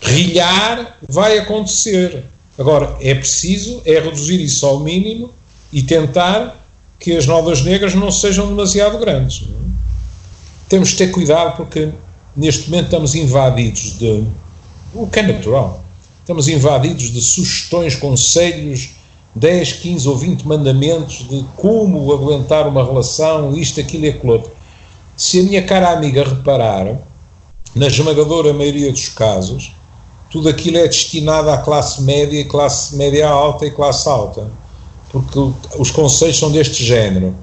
rilhar 0.00 0.98
vai 1.08 1.38
acontecer. 1.38 2.24
Agora, 2.58 2.96
é 3.00 3.14
preciso 3.14 3.82
é 3.84 4.00
reduzir 4.00 4.40
isso 4.40 4.66
ao 4.66 4.80
mínimo 4.80 5.32
e 5.72 5.82
tentar 5.82 6.64
que 6.98 7.16
as 7.16 7.26
nódoas 7.26 7.62
negras 7.62 7.94
não 7.94 8.10
sejam 8.10 8.48
demasiado 8.48 8.98
grandes. 8.98 9.46
Temos 10.68 10.90
de 10.90 10.96
ter 10.96 11.10
cuidado 11.10 11.56
porque 11.56 11.90
neste 12.36 12.70
momento 12.70 12.86
estamos 12.86 13.14
invadidos 13.14 13.98
de. 13.98 14.24
o 14.94 15.06
que 15.06 15.20
é 15.20 15.22
natural. 15.22 15.84
Estamos 16.20 16.48
invadidos 16.48 17.10
de 17.12 17.20
sugestões, 17.22 17.94
conselhos, 17.94 18.90
10, 19.34 19.72
15 19.74 20.08
ou 20.08 20.16
20 20.16 20.46
mandamentos 20.46 21.26
de 21.28 21.44
como 21.56 22.12
aguentar 22.12 22.68
uma 22.68 22.84
relação, 22.84 23.56
isto, 23.56 23.80
aquilo 23.80 24.04
e 24.04 24.08
aquilo 24.10 24.34
outro. 24.34 24.50
Se 25.16 25.40
a 25.40 25.42
minha 25.42 25.62
cara 25.62 25.90
amiga 25.90 26.24
reparar, 26.24 26.98
na 27.74 27.86
esmagadora 27.86 28.52
maioria 28.52 28.92
dos 28.92 29.08
casos, 29.08 29.72
tudo 30.30 30.48
aquilo 30.48 30.76
é 30.76 30.86
destinado 30.86 31.48
à 31.50 31.56
classe 31.56 32.02
média, 32.02 32.44
classe 32.44 32.94
média 32.94 33.28
alta 33.28 33.66
e 33.66 33.70
classe 33.70 34.08
alta 34.08 34.50
porque 35.10 35.38
os 35.78 35.90
conselhos 35.90 36.38
são 36.38 36.50
deste 36.50 36.84
género. 36.84 37.34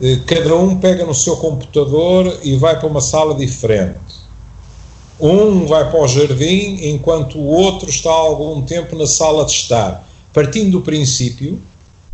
Eh, 0.00 0.20
cada 0.26 0.54
um 0.54 0.76
pega 0.76 1.04
no 1.04 1.14
seu 1.14 1.36
computador 1.36 2.38
e 2.42 2.56
vai 2.56 2.78
para 2.78 2.88
uma 2.88 3.00
sala 3.00 3.34
diferente. 3.34 3.98
Um 5.18 5.66
vai 5.66 5.90
para 5.90 6.00
o 6.00 6.08
jardim, 6.08 6.90
enquanto 6.90 7.38
o 7.38 7.46
outro 7.46 7.88
está 7.88 8.10
algum 8.10 8.62
tempo 8.62 8.96
na 8.96 9.06
sala 9.06 9.44
de 9.44 9.52
estar. 9.52 10.06
Partindo 10.32 10.72
do 10.72 10.80
princípio 10.82 11.60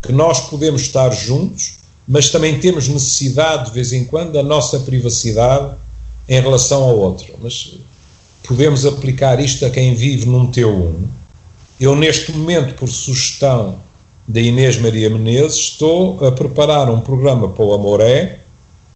que 0.01 0.13
nós 0.13 0.49
podemos 0.49 0.83
estar 0.83 1.11
juntos, 1.11 1.75
mas 2.07 2.31
também 2.31 2.59
temos 2.61 2.89
necessidade, 2.89 3.67
de 3.67 3.73
vez 3.73 3.93
em 3.93 4.05
quando, 4.05 4.33
da 4.33 4.43
nossa 4.43 4.81
privacidade 4.81 5.75
em 6.29 6.41
relação 6.41 6.83
ao 6.83 6.97
outro. 6.97 7.35
Mas 7.41 7.75
podemos 8.47 8.85
aplicar 8.87 9.41
isto 9.41 9.65
a 9.65 9.71
quem 9.71 9.95
vive 9.95 10.27
num 10.27 10.51
T1. 10.51 10.95
Eu, 11.81 11.97
neste 11.97 12.33
momento, 12.33 12.75
por 12.75 12.89
sugestão 12.89 13.81
da 14.27 14.41
Inês 14.41 14.79
Maria 14.79 15.11
Menezes, 15.11 15.59
estou 15.59 16.25
a 16.25 16.31
preparar 16.31 16.89
um 16.89 17.01
programa 17.01 17.49
para 17.49 17.65
o 17.65 17.73
Amoré 17.75 18.41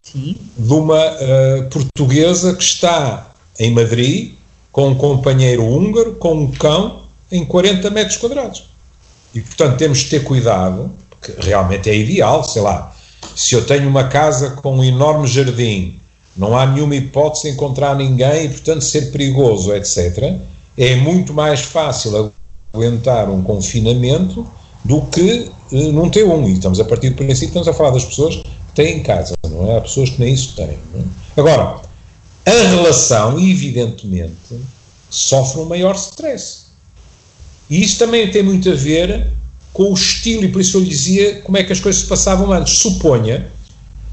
Sim. 0.03 0.37
de 0.57 0.73
uma 0.73 1.05
uh, 1.05 1.69
portuguesa 1.69 2.55
que 2.55 2.63
está 2.63 3.33
em 3.59 3.71
Madrid 3.71 4.35
com 4.77 4.89
um 4.89 4.95
companheiro 4.95 5.65
húngaro, 5.65 6.17
com 6.17 6.35
um 6.35 6.51
cão 6.51 7.05
em 7.33 7.45
40 7.45 7.89
metros 7.91 8.19
quadrados. 8.19 8.65
E, 9.35 9.41
portanto, 9.41 9.79
temos 9.79 10.01
de 10.01 10.11
ter 10.11 10.23
cuidado, 10.23 10.91
que 11.23 11.33
realmente 11.39 11.89
é 11.89 11.97
ideal, 11.97 12.45
sei 12.45 12.61
lá, 12.61 12.95
se 13.35 13.55
eu 13.55 13.65
tenho 13.65 13.89
uma 13.89 14.05
casa 14.05 14.51
com 14.51 14.77
um 14.77 14.85
enorme 14.85 15.27
jardim, 15.27 15.99
não 16.37 16.57
há 16.57 16.67
nenhuma 16.67 16.95
hipótese 16.95 17.45
de 17.45 17.55
encontrar 17.55 17.97
ninguém 17.97 18.45
e, 18.45 18.49
portanto, 18.51 18.83
ser 18.83 19.11
perigoso, 19.13 19.73
etc., 19.75 20.37
é 20.77 20.95
muito 20.97 21.33
mais 21.33 21.61
fácil 21.63 22.31
aguentar 22.75 23.31
um 23.31 23.43
confinamento 23.43 24.47
do 24.85 25.01
que 25.07 25.51
uh, 25.73 25.93
não 25.93 26.11
ter 26.11 26.25
um. 26.25 26.47
E 26.47 26.53
estamos 26.53 26.79
a 26.79 26.85
partir 26.85 27.11
do 27.11 27.17
princípio, 27.17 27.49
estamos 27.49 27.69
a 27.69 27.73
falar 27.73 27.91
das 27.91 28.05
pessoas 28.05 28.37
que 28.37 28.45
têm 28.75 28.99
em 28.99 29.03
casa, 29.03 29.35
não 29.49 29.71
é? 29.71 29.79
Há 29.79 29.81
pessoas 29.81 30.11
que 30.11 30.21
nem 30.21 30.35
isso 30.35 30.55
têm. 30.55 30.79
É? 30.95 31.41
Agora, 31.41 31.81
a 32.47 32.69
relação, 32.69 33.41
evidentemente, 33.41 34.57
sofre 35.11 35.61
um 35.61 35.65
maior 35.65 35.97
stress. 35.97 36.67
E 37.69 37.83
isso 37.83 37.99
também 37.99 38.31
tem 38.31 38.43
muito 38.43 38.71
a 38.71 38.75
ver 38.75 39.33
com 39.73 39.91
o 39.91 39.95
estilo, 39.95 40.45
e 40.45 40.49
por 40.49 40.61
isso 40.61 40.77
eu 40.77 40.81
lhe 40.81 40.89
dizia 40.89 41.41
como 41.43 41.59
é 41.59 41.65
que 41.65 41.73
as 41.73 41.81
coisas 41.81 42.03
se 42.03 42.09
passavam 42.09 42.53
antes. 42.53 42.79
Suponha 42.79 43.47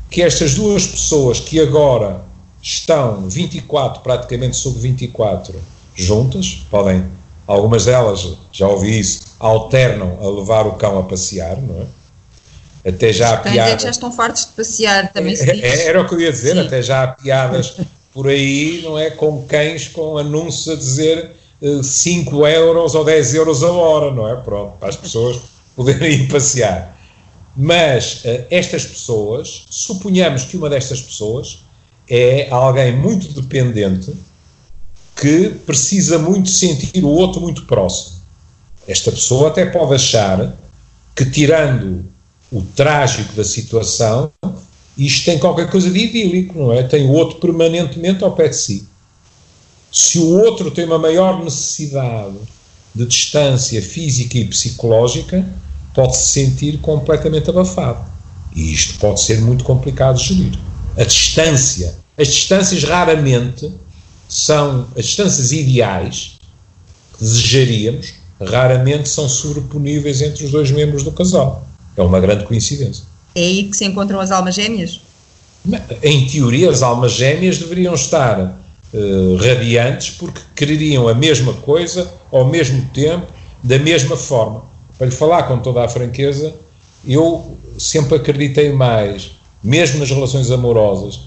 que 0.09 0.21
estas 0.21 0.55
duas 0.55 0.85
pessoas 0.85 1.39
que 1.39 1.59
agora 1.59 2.21
estão 2.61 3.29
24, 3.29 4.01
praticamente 4.01 4.57
sobre 4.57 4.81
24, 4.81 5.55
juntas, 5.95 6.65
podem, 6.71 7.05
algumas 7.45 7.85
delas, 7.85 8.35
já 8.51 8.67
ouvi 8.67 8.99
isso, 8.99 9.21
alternam 9.39 10.17
a 10.19 10.29
levar 10.29 10.65
o 10.65 10.73
cão 10.73 10.97
a 10.97 11.03
passear, 11.03 11.61
não 11.61 11.81
é? 11.83 12.89
Até 12.89 13.13
já 13.13 13.33
há 13.33 13.37
piadas. 13.37 13.73
É 13.73 13.75
que 13.77 13.83
já 13.83 13.89
estão 13.91 14.11
fartos 14.11 14.45
de 14.45 14.51
passear, 14.53 15.13
também 15.13 15.35
se 15.35 15.45
diz. 15.45 15.63
É, 15.63 15.87
era 15.87 16.01
o 16.01 16.07
que 16.07 16.15
eu 16.15 16.19
ia 16.19 16.31
dizer, 16.31 16.53
Sim. 16.53 16.59
até 16.59 16.81
já 16.81 17.03
há 17.03 17.07
piadas 17.07 17.77
por 18.13 18.27
aí, 18.27 18.81
não 18.83 18.97
é? 18.97 19.09
Com 19.09 19.43
cães 19.43 19.87
com 19.87 20.17
anúncios 20.17 20.69
a 20.69 20.75
dizer 20.75 21.31
5 21.81 22.45
eh, 22.45 22.57
euros 22.57 22.93
ou 22.93 23.03
10 23.03 23.35
euros 23.35 23.63
a 23.63 23.71
hora, 23.71 24.13
não 24.13 24.27
é? 24.27 24.35
Pronto, 24.35 24.77
para 24.77 24.89
as 24.89 24.95
pessoas 24.95 25.39
poderem 25.75 26.11
ir 26.11 26.27
passear. 26.27 26.97
Mas 27.55 28.23
uh, 28.25 28.45
estas 28.49 28.85
pessoas, 28.85 29.65
suponhamos 29.69 30.43
que 30.43 30.57
uma 30.57 30.69
destas 30.69 31.01
pessoas 31.01 31.63
é 32.09 32.47
alguém 32.49 32.95
muito 32.95 33.31
dependente 33.33 34.13
que 35.15 35.49
precisa 35.65 36.17
muito 36.17 36.49
sentir 36.49 37.03
o 37.03 37.09
outro 37.09 37.39
muito 37.39 37.65
próximo. 37.65 38.17
Esta 38.87 39.11
pessoa 39.11 39.49
até 39.49 39.65
pode 39.67 39.93
achar 39.93 40.55
que, 41.15 41.25
tirando 41.25 42.03
o 42.51 42.61
trágico 42.61 43.33
da 43.33 43.43
situação, 43.43 44.31
isto 44.97 45.25
tem 45.25 45.39
qualquer 45.39 45.69
coisa 45.69 45.89
de 45.89 45.99
idílico, 45.99 46.57
não 46.57 46.73
é? 46.73 46.83
Tem 46.83 47.05
o 47.05 47.11
outro 47.11 47.39
permanentemente 47.39 48.23
ao 48.23 48.33
pé 48.33 48.49
de 48.49 48.55
si. 48.55 48.87
Se 49.91 50.19
o 50.19 50.39
outro 50.39 50.71
tem 50.71 50.85
uma 50.85 50.99
maior 50.99 51.43
necessidade 51.43 52.35
de 52.93 53.05
distância 53.05 53.81
física 53.81 54.37
e 54.37 54.45
psicológica, 54.45 55.45
pode 55.93 56.17
se 56.17 56.31
sentir 56.31 56.79
completamente 56.79 57.49
abafado. 57.49 58.05
E 58.55 58.73
isto 58.73 58.99
pode 58.99 59.21
ser 59.21 59.41
muito 59.41 59.63
complicado 59.63 60.17
de 60.17 60.25
gerir. 60.25 60.59
A 60.97 61.03
distância. 61.03 61.95
As 62.17 62.27
distâncias 62.27 62.83
raramente 62.83 63.71
são 64.29 64.87
as 64.95 65.05
distâncias 65.05 65.51
ideais 65.51 66.33
que 67.13 67.23
desejaríamos, 67.23 68.13
raramente 68.39 69.09
são 69.09 69.27
sobreponíveis 69.27 70.21
entre 70.21 70.45
os 70.45 70.51
dois 70.51 70.69
membros 70.71 71.03
do 71.03 71.11
casal. 71.11 71.67
É 71.95 72.01
uma 72.01 72.19
grande 72.19 72.45
coincidência. 72.45 73.05
É 73.35 73.41
aí 73.41 73.63
que 73.63 73.75
se 73.75 73.85
encontram 73.85 74.19
as 74.19 74.31
almas 74.31 74.55
gêmeas? 74.55 75.01
Em 76.01 76.27
teoria, 76.27 76.69
as 76.69 76.83
almas 76.83 77.13
gêmeas 77.13 77.57
deveriam 77.57 77.93
estar 77.93 78.59
uh, 78.93 79.35
radiantes 79.37 80.11
porque 80.11 80.41
quereriam 80.55 81.07
a 81.07 81.13
mesma 81.13 81.53
coisa 81.53 82.11
ao 82.31 82.45
mesmo 82.45 82.85
tempo, 82.93 83.27
da 83.63 83.79
mesma 83.79 84.17
forma. 84.17 84.63
Para 84.97 85.07
lhe 85.07 85.13
falar 85.13 85.43
com 85.43 85.59
toda 85.59 85.83
a 85.83 85.89
franqueza, 85.89 86.53
eu 87.07 87.57
sempre 87.77 88.15
acreditei 88.15 88.71
mais, 88.71 89.31
mesmo 89.63 89.99
nas 89.99 90.09
relações 90.09 90.51
amorosas, 90.51 91.21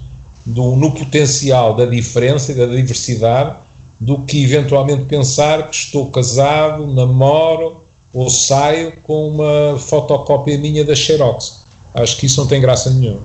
do, 0.44 0.76
no 0.76 0.92
potencial 0.92 1.74
da 1.74 1.86
diferença 1.86 2.52
e 2.52 2.54
da 2.54 2.66
diversidade 2.66 3.56
do 3.98 4.18
que 4.18 4.44
eventualmente 4.44 5.04
pensar 5.04 5.68
que 5.68 5.74
estou 5.74 6.10
casado, 6.10 6.86
namoro 6.86 7.84
ou 8.12 8.30
saio 8.30 8.92
com 9.02 9.28
uma 9.28 9.78
fotocópia 9.78 10.56
minha 10.58 10.84
da 10.84 10.94
Xerox. 10.94 11.65
Acho 11.96 12.16
que 12.18 12.26
isso 12.26 12.40
não 12.40 12.46
tem 12.46 12.60
graça 12.60 12.90
nenhuma. 12.90 13.22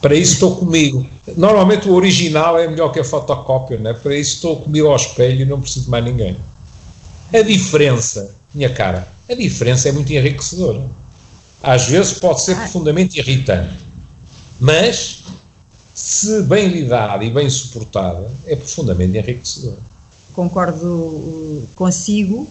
Para 0.00 0.14
isso 0.14 0.34
estou 0.34 0.56
comigo. 0.56 1.06
Normalmente 1.36 1.88
o 1.88 1.94
original 1.94 2.58
é 2.58 2.66
melhor 2.66 2.90
que 2.90 3.00
a 3.00 3.04
fotocópia, 3.04 3.78
né? 3.78 3.92
para 3.92 4.16
isso 4.16 4.36
estou 4.36 4.56
comigo 4.56 4.88
ao 4.88 4.96
espelho 4.96 5.42
e 5.42 5.44
não 5.44 5.60
preciso 5.60 5.84
de 5.84 5.90
mais 5.90 6.04
ninguém. 6.04 6.36
A 7.32 7.42
diferença, 7.42 8.34
minha 8.54 8.70
cara, 8.70 9.08
a 9.28 9.34
diferença 9.34 9.88
é 9.88 9.92
muito 9.92 10.12
enriquecedora. 10.12 10.88
Às 11.62 11.88
vezes 11.88 12.18
pode 12.18 12.42
ser 12.42 12.54
profundamente 12.56 13.18
irritante, 13.18 13.74
mas 14.60 15.24
se 15.94 16.42
bem 16.42 16.68
lidada 16.68 17.24
e 17.24 17.30
bem 17.30 17.50
suportada, 17.50 18.30
é 18.46 18.54
profundamente 18.54 19.18
enriquecedora. 19.18 19.78
Concordo 20.34 20.86
uh, 20.86 21.68
consigo. 21.74 22.46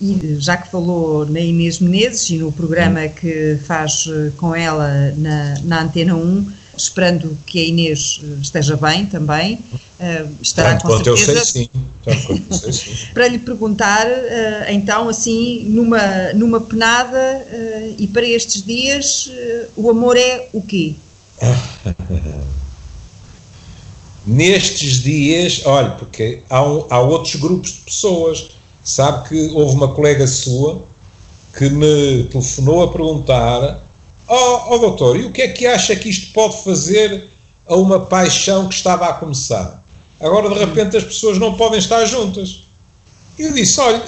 E 0.00 0.36
já 0.38 0.56
que 0.56 0.70
falou 0.70 1.24
na 1.24 1.40
Inês 1.40 1.78
Menezes 1.78 2.28
e 2.30 2.38
no 2.38 2.52
programa 2.52 3.08
que 3.08 3.58
faz 3.66 4.06
uh, 4.06 4.30
com 4.36 4.54
ela 4.54 5.14
na, 5.16 5.54
na 5.64 5.82
Antena 5.82 6.14
1, 6.14 6.46
esperando 6.76 7.36
que 7.46 7.58
a 7.58 7.64
Inês 7.64 8.20
uh, 8.22 8.38
esteja 8.40 8.76
bem 8.76 9.06
também, 9.06 9.54
uh, 9.54 10.28
estará 10.42 10.76
Tanto 10.76 10.86
com 10.86 11.16
certeza. 11.16 11.32
Eu 11.32 11.44
sei, 11.44 11.62
sim. 11.62 11.70
Eu 12.06 12.14
sei, 12.58 12.72
sim. 12.72 13.06
para 13.14 13.26
lhe 13.28 13.38
perguntar, 13.38 14.06
uh, 14.06 14.70
então, 14.70 15.08
assim, 15.08 15.64
numa, 15.64 16.32
numa 16.34 16.60
penada 16.60 17.46
e 17.98 18.06
para 18.06 18.26
estes 18.26 18.62
dias, 18.62 19.30
o 19.74 19.90
amor 19.90 20.16
é 20.16 20.48
o 20.52 20.60
quê? 20.60 20.94
Nestes 24.26 25.02
dias, 25.02 25.62
olha, 25.64 25.90
porque 25.90 26.42
há, 26.50 26.58
há 26.58 27.00
outros 27.00 27.36
grupos 27.36 27.72
de 27.74 27.78
pessoas. 27.80 28.55
Sabe 28.86 29.28
que 29.28 29.50
houve 29.52 29.74
uma 29.74 29.92
colega 29.92 30.28
sua 30.28 30.84
que 31.58 31.68
me 31.68 32.22
telefonou 32.30 32.84
a 32.84 32.92
perguntar: 32.92 33.82
Ó 34.28 34.70
oh, 34.70 34.74
oh, 34.74 34.78
doutor, 34.78 35.18
e 35.18 35.24
o 35.24 35.32
que 35.32 35.42
é 35.42 35.48
que 35.48 35.66
acha 35.66 35.96
que 35.96 36.08
isto 36.08 36.32
pode 36.32 36.62
fazer 36.62 37.28
a 37.66 37.74
uma 37.74 38.06
paixão 38.06 38.68
que 38.68 38.76
estava 38.76 39.06
a 39.06 39.14
começar? 39.14 39.84
Agora, 40.20 40.48
de 40.50 40.54
repente, 40.54 40.96
as 40.96 41.02
pessoas 41.02 41.36
não 41.36 41.54
podem 41.56 41.80
estar 41.80 42.04
juntas. 42.06 42.64
E 43.36 43.42
eu 43.42 43.52
disse: 43.52 43.80
olha, 43.80 44.04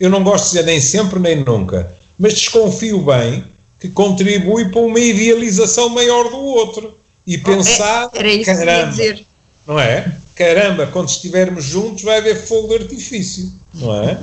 eu 0.00 0.10
não 0.10 0.24
gosto 0.24 0.46
de 0.46 0.50
dizer 0.50 0.64
nem 0.64 0.80
sempre 0.80 1.20
nem 1.20 1.44
nunca, 1.44 1.94
mas 2.18 2.34
desconfio 2.34 3.00
bem 3.04 3.44
que 3.78 3.88
contribui 3.88 4.70
para 4.70 4.80
uma 4.80 4.98
idealização 4.98 5.88
maior 5.88 6.28
do 6.28 6.36
outro. 6.36 6.98
E 7.24 7.38
pensar, 7.38 8.10
oh, 8.12 8.16
é, 8.16 8.18
era 8.18 8.32
isso 8.32 8.44
caramba, 8.46 8.72
que 8.72 9.02
ia 9.02 9.12
dizer 9.12 9.26
não 9.64 9.78
é? 9.78 10.19
Caramba, 10.34 10.86
quando 10.86 11.08
estivermos 11.08 11.64
juntos 11.64 12.02
vai 12.02 12.18
haver 12.18 12.36
fogo 12.36 12.68
de 12.68 12.84
artifício, 12.84 13.52
não 13.74 13.94
é? 14.02 14.18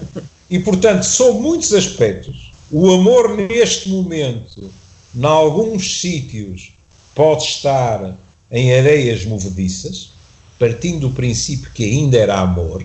E 0.49 0.59
portanto, 0.59 1.03
sob 1.03 1.39
muitos 1.39 1.73
aspectos, 1.73 2.51
o 2.71 2.91
amor 2.91 3.35
neste 3.35 3.89
momento, 3.89 4.69
em 5.15 5.25
alguns 5.25 5.99
sítios, 5.99 6.73
pode 7.13 7.43
estar 7.43 8.17
em 8.51 8.73
areias 8.73 9.25
movediças, 9.25 10.11
partindo 10.57 11.07
do 11.07 11.09
princípio 11.11 11.71
que 11.71 11.83
ainda 11.83 12.17
era 12.17 12.39
amor 12.39 12.83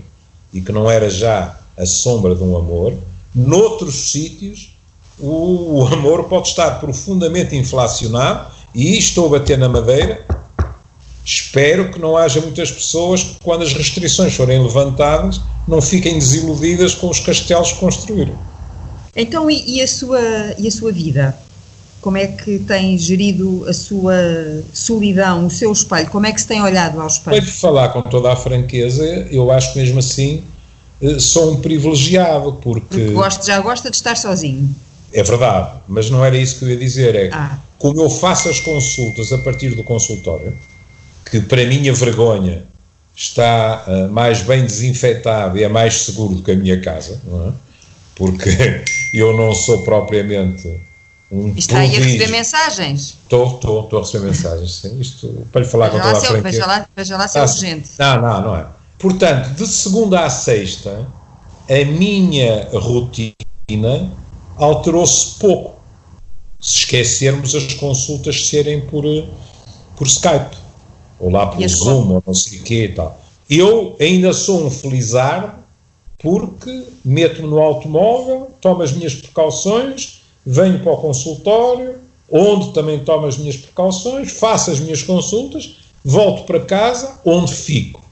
e 0.53 0.61
que 0.61 0.73
não 0.73 0.91
era 0.91 1.09
já 1.09 1.59
a 1.77 1.87
sombra 1.87 2.35
de 2.35 2.43
um 2.43 2.57
amor. 2.57 2.95
Noutros 3.35 4.11
sítios, 4.11 4.77
o, 5.19 5.79
o 5.79 5.87
amor 5.87 6.25
pode 6.25 6.49
estar 6.49 6.81
profundamente 6.81 7.57
inflacionado, 7.57 8.53
e 8.75 8.97
estou 8.97 9.27
a 9.27 9.39
bater 9.39 9.59
na 9.59 9.69
madeira, 9.69 10.25
Espero 11.25 11.91
que 11.91 12.01
não 12.01 12.17
haja 12.17 12.41
muitas 12.41 12.71
pessoas 12.71 13.23
que, 13.23 13.37
quando 13.43 13.63
as 13.63 13.73
restrições 13.73 14.35
forem 14.35 14.61
levantadas, 14.63 15.41
não 15.69 15.81
fiquem 15.81 16.19
desiludidas 16.19 16.95
com 16.95 17.09
os 17.09 17.21
castelos 17.21 17.73
que 17.73 17.79
construíram. 17.79 18.37
Então, 19.15 19.51
e, 19.51 19.77
e, 19.77 19.83
a 19.83 19.87
sua, 19.87 20.21
e 20.59 20.67
a 20.67 20.71
sua 20.71 20.91
vida? 20.91 21.37
Como 22.01 22.17
é 22.17 22.27
que 22.27 22.59
tem 22.59 22.99
gerido 22.99 23.65
a 23.69 23.73
sua 23.73 24.15
solidão, 24.73 25.47
o 25.47 25.51
seu 25.51 25.71
espelho? 25.71 26.11
Como 26.11 26.27
é 26.27 26.33
que 26.33 26.41
se 26.41 26.49
tem 26.49 26.61
olhado 26.61 27.01
ao 27.01 27.07
espelho? 27.07 27.41
Para 27.41 27.53
falar 27.53 27.89
com 27.91 28.03
toda 28.03 28.33
a 28.33 28.37
franqueza, 28.37 29.05
eu 29.31 29.53
acho 29.53 29.73
que 29.73 29.79
mesmo 29.79 30.01
assim 30.01 30.43
eh, 31.01 31.21
sou 31.21 31.53
um 31.53 31.61
privilegiado, 31.61 32.55
porque... 32.55 32.87
porque 32.89 33.13
gosto, 33.13 33.47
já 33.47 33.61
gosta 33.61 33.89
de 33.89 33.97
estar 33.97 34.17
sozinho. 34.17 34.75
É 35.13 35.23
verdade, 35.23 35.81
mas 35.87 36.11
não 36.11 36.25
era 36.25 36.37
isso 36.37 36.59
que 36.59 36.65
eu 36.65 36.71
ia 36.71 36.77
dizer, 36.77 37.15
é 37.15 37.31
ah. 37.33 37.59
como 37.79 38.01
eu 38.01 38.09
faço 38.09 38.49
as 38.49 38.59
consultas 38.59 39.31
a 39.33 39.39
partir 39.39 39.77
do 39.77 39.85
consultório, 39.85 40.57
que 41.31 41.41
para 41.41 41.65
minha 41.67 41.93
vergonha 41.93 42.65
está 43.15 43.85
uh, 43.87 44.11
mais 44.11 44.43
bem 44.43 44.65
desinfetado 44.65 45.59
e 45.59 45.65
é 45.65 45.69
mais 45.69 46.03
seguro 46.03 46.37
do 46.37 46.43
que 46.43 46.53
a 46.53 46.57
minha 46.57 46.81
casa, 46.81 47.21
não 47.25 47.49
é? 47.49 47.53
porque 48.15 48.51
eu 49.15 49.37
não 49.37 49.55
sou 49.55 49.83
propriamente 49.85 50.81
um 51.31 51.53
Está 51.57 51.79
aí 51.79 51.97
a 51.97 51.99
receber 51.99 52.29
mensagens? 52.29 53.17
Estou, 53.23 53.55
estou, 53.55 53.85
estou 53.85 53.99
a 53.99 54.03
receber 54.03 54.27
mensagens, 54.27 54.75
sim. 54.75 55.01
Isto, 55.01 55.47
para 55.51 55.63
lhe 55.63 55.67
falar 55.67 55.89
veja 55.89 56.03
com 56.03 56.09
toda 56.09 56.19
a 56.19 56.21
franqueza. 56.21 56.43
Veja 56.43 56.67
lá, 56.67 56.87
veja 56.95 57.17
lá 57.17 57.29
se 57.29 57.39
é 57.39 57.41
ah, 57.41 57.45
urgente. 57.45 57.91
Não, 57.99 58.21
não, 58.21 58.43
não 58.43 58.57
é. 58.57 58.67
Portanto, 58.99 59.55
de 59.55 59.67
segunda 59.67 60.21
a 60.21 60.31
sexta, 60.31 61.09
a 61.69 61.85
minha 61.87 62.69
rotina 62.73 64.13
alterou-se 64.57 65.39
pouco. 65.39 65.81
se 66.61 66.81
esquecermos 66.81 67.55
as 67.55 67.73
consultas 67.75 68.49
serem 68.49 68.83
por, 68.83 69.05
por 69.97 70.07
Skype, 70.07 70.57
ou 71.23 71.31
lá 71.31 71.47
por 71.47 71.67
Zoom, 71.67 72.15
ou 72.15 72.23
não 72.27 72.35
sei 72.35 72.59
o 72.59 72.63
quê 72.63 72.85
e 72.85 72.95
tal. 72.95 73.23
Eu 73.49 73.97
ainda 74.01 74.33
sou 74.33 74.67
um 74.67 74.71
felizardo 74.71 75.63
porque 76.19 76.85
meto-me 77.05 77.49
no 77.49 77.61
automóvel, 77.61 78.51
tomo 78.61 78.83
as 78.83 78.93
minhas 78.93 79.15
precauções, 79.15 80.23
venho 80.45 80.81
para 80.81 80.93
o 80.93 80.97
consultório, 80.97 81.97
onde 82.31 82.73
também 82.73 82.99
tomo 83.01 83.27
as 83.27 83.39
minhas 83.39 83.57
precauções, 83.57 84.33
faço 84.33 84.71
as 84.71 84.81
minhas 84.81 85.03
consultas, 85.03 85.77
volto 86.05 86.45
para 86.45 86.61
casa, 86.61 87.21
onde 87.25 87.53
fico. 87.53 88.03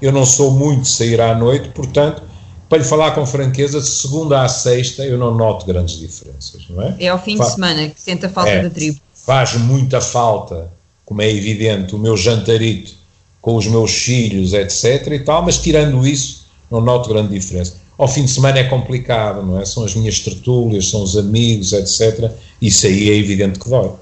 Eu 0.00 0.12
não 0.12 0.24
sou 0.24 0.50
muito 0.50 0.82
de 0.82 0.92
sair 0.92 1.20
à 1.20 1.34
noite, 1.34 1.68
portanto, 1.70 2.22
para 2.68 2.78
lhe 2.78 2.84
falar 2.84 3.12
com 3.12 3.26
franqueza, 3.26 3.80
de 3.80 3.88
segunda 3.88 4.42
à 4.42 4.48
sexta 4.48 5.04
eu 5.04 5.18
não 5.18 5.34
noto 5.34 5.66
grandes 5.66 5.98
diferenças, 5.98 6.66
não 6.68 6.82
é? 6.82 6.96
É 6.98 7.08
ao 7.08 7.18
fim 7.18 7.36
de 7.38 7.50
semana 7.50 7.88
que 7.88 8.00
sente 8.00 8.24
a 8.26 8.28
falta 8.28 8.50
é, 8.50 8.62
da 8.62 8.70
tribo. 8.70 9.00
Faz 9.14 9.54
muita 9.54 10.00
falta, 10.00 10.70
como 11.04 11.22
é 11.22 11.30
evidente, 11.30 11.94
o 11.94 11.98
meu 11.98 12.16
jantarito 12.16 12.94
com 13.40 13.56
os 13.56 13.66
meus 13.66 13.92
filhos, 13.92 14.54
etc. 14.54 15.06
e 15.12 15.18
tal, 15.18 15.42
mas 15.42 15.58
tirando 15.58 16.06
isso, 16.06 16.46
não 16.70 16.80
noto 16.80 17.10
grande 17.10 17.28
diferença. 17.28 17.76
Ao 17.98 18.08
fim 18.08 18.24
de 18.24 18.30
semana 18.30 18.58
é 18.58 18.64
complicado, 18.64 19.44
não 19.44 19.60
é? 19.60 19.66
São 19.66 19.84
as 19.84 19.94
minhas 19.94 20.18
tertúlias, 20.18 20.88
são 20.88 21.02
os 21.02 21.14
amigos, 21.16 21.74
etc. 21.74 22.32
Isso 22.60 22.86
aí 22.86 23.10
é 23.10 23.16
evidente 23.16 23.58
que 23.58 23.68
dói. 23.68 23.92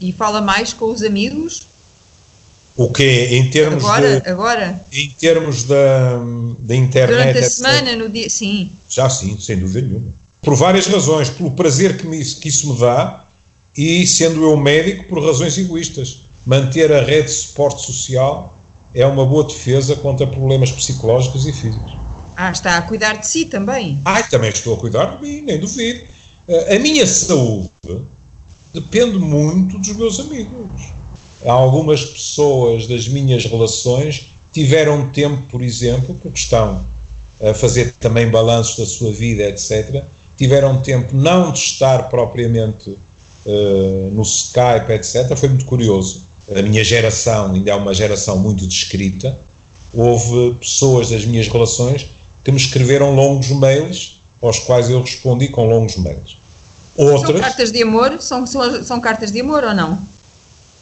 E 0.00 0.12
fala 0.12 0.40
mais 0.40 0.72
com 0.72 0.86
os 0.86 1.02
amigos? 1.02 1.66
O 2.76 2.90
que 2.90 3.04
em 3.04 3.48
termos 3.50 3.84
agora, 3.84 4.20
de, 4.20 4.28
agora? 4.28 4.84
Em 4.92 5.10
termos 5.10 5.64
da, 5.64 6.18
da 6.58 6.74
internet. 6.76 7.16
Durante 7.16 7.38
a 7.38 7.40
etc. 7.40 7.50
semana, 7.52 7.96
no 7.96 8.08
dia. 8.08 8.28
Sim. 8.28 8.72
Já 8.90 9.08
sim, 9.08 9.38
sem 9.40 9.58
dúvida 9.58 9.86
nenhuma. 9.86 10.06
Por 10.42 10.54
várias 10.54 10.86
razões, 10.86 11.30
pelo 11.30 11.52
prazer 11.52 11.96
que, 11.96 12.06
me, 12.06 12.24
que 12.24 12.48
isso 12.48 12.72
me 12.72 12.80
dá 12.80 13.24
e, 13.76 14.06
sendo 14.06 14.42
eu 14.42 14.56
médico, 14.56 15.04
por 15.04 15.24
razões 15.24 15.56
egoístas. 15.56 16.27
Manter 16.48 16.90
a 16.90 17.02
rede 17.02 17.26
de 17.26 17.32
suporte 17.32 17.84
social 17.84 18.56
é 18.94 19.04
uma 19.04 19.26
boa 19.26 19.44
defesa 19.44 19.94
contra 19.96 20.26
problemas 20.26 20.72
psicológicos 20.72 21.46
e 21.46 21.52
físicos. 21.52 21.92
Ah, 22.34 22.50
está 22.50 22.78
a 22.78 22.80
cuidar 22.80 23.18
de 23.18 23.26
si 23.26 23.44
também. 23.44 24.00
Ah, 24.02 24.22
também 24.22 24.48
estou 24.48 24.72
a 24.72 24.78
cuidar 24.78 25.16
de 25.18 25.22
mim, 25.22 25.42
nem 25.42 25.60
duvido. 25.60 26.06
Eh, 26.48 26.76
a 26.76 26.78
minha 26.78 27.06
saúde 27.06 27.68
depende 28.72 29.18
muito 29.18 29.76
dos 29.76 29.94
meus 29.94 30.18
amigos. 30.18 30.90
Algumas 31.44 32.02
pessoas 32.06 32.86
das 32.86 33.06
minhas 33.06 33.44
relações 33.44 34.32
tiveram 34.50 35.10
tempo, 35.10 35.42
por 35.50 35.62
exemplo, 35.62 36.14
porque 36.14 36.38
estão 36.38 36.82
a 37.42 37.52
fazer 37.52 37.92
também 38.00 38.30
balanços 38.30 38.78
da 38.78 38.86
sua 38.86 39.12
vida, 39.12 39.42
etc., 39.42 40.02
tiveram 40.34 40.80
tempo 40.80 41.14
não 41.14 41.52
de 41.52 41.58
estar 41.58 42.08
propriamente 42.08 42.88
uh, 42.88 44.10
no 44.10 44.22
Skype, 44.22 44.90
etc. 44.92 45.36
Foi 45.36 45.50
muito 45.50 45.66
curioso. 45.66 46.27
A 46.54 46.62
minha 46.62 46.82
geração 46.82 47.52
ainda 47.52 47.70
é 47.70 47.74
uma 47.74 47.92
geração 47.92 48.38
muito 48.38 48.66
descrita. 48.66 49.38
Houve 49.92 50.54
pessoas 50.54 51.10
das 51.10 51.24
minhas 51.24 51.48
relações 51.48 52.08
que 52.42 52.50
me 52.50 52.56
escreveram 52.56 53.14
longos 53.14 53.50
mails, 53.50 54.20
aos 54.40 54.58
quais 54.60 54.88
eu 54.88 55.00
respondi 55.00 55.48
com 55.48 55.68
longos 55.68 55.96
mails. 55.96 56.38
Outras, 56.96 57.30
são 57.30 57.40
cartas 57.40 57.72
de 57.72 57.82
amor? 57.82 58.16
São, 58.20 58.46
são, 58.46 58.84
são 58.84 59.00
cartas 59.00 59.30
de 59.30 59.40
amor 59.40 59.64
ou 59.64 59.74
não? 59.74 59.98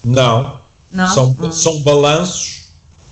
Não. 0.05 0.61
não? 0.91 1.09
São, 1.09 1.37
hum. 1.41 1.53
são 1.53 1.81
balanços 1.81 2.67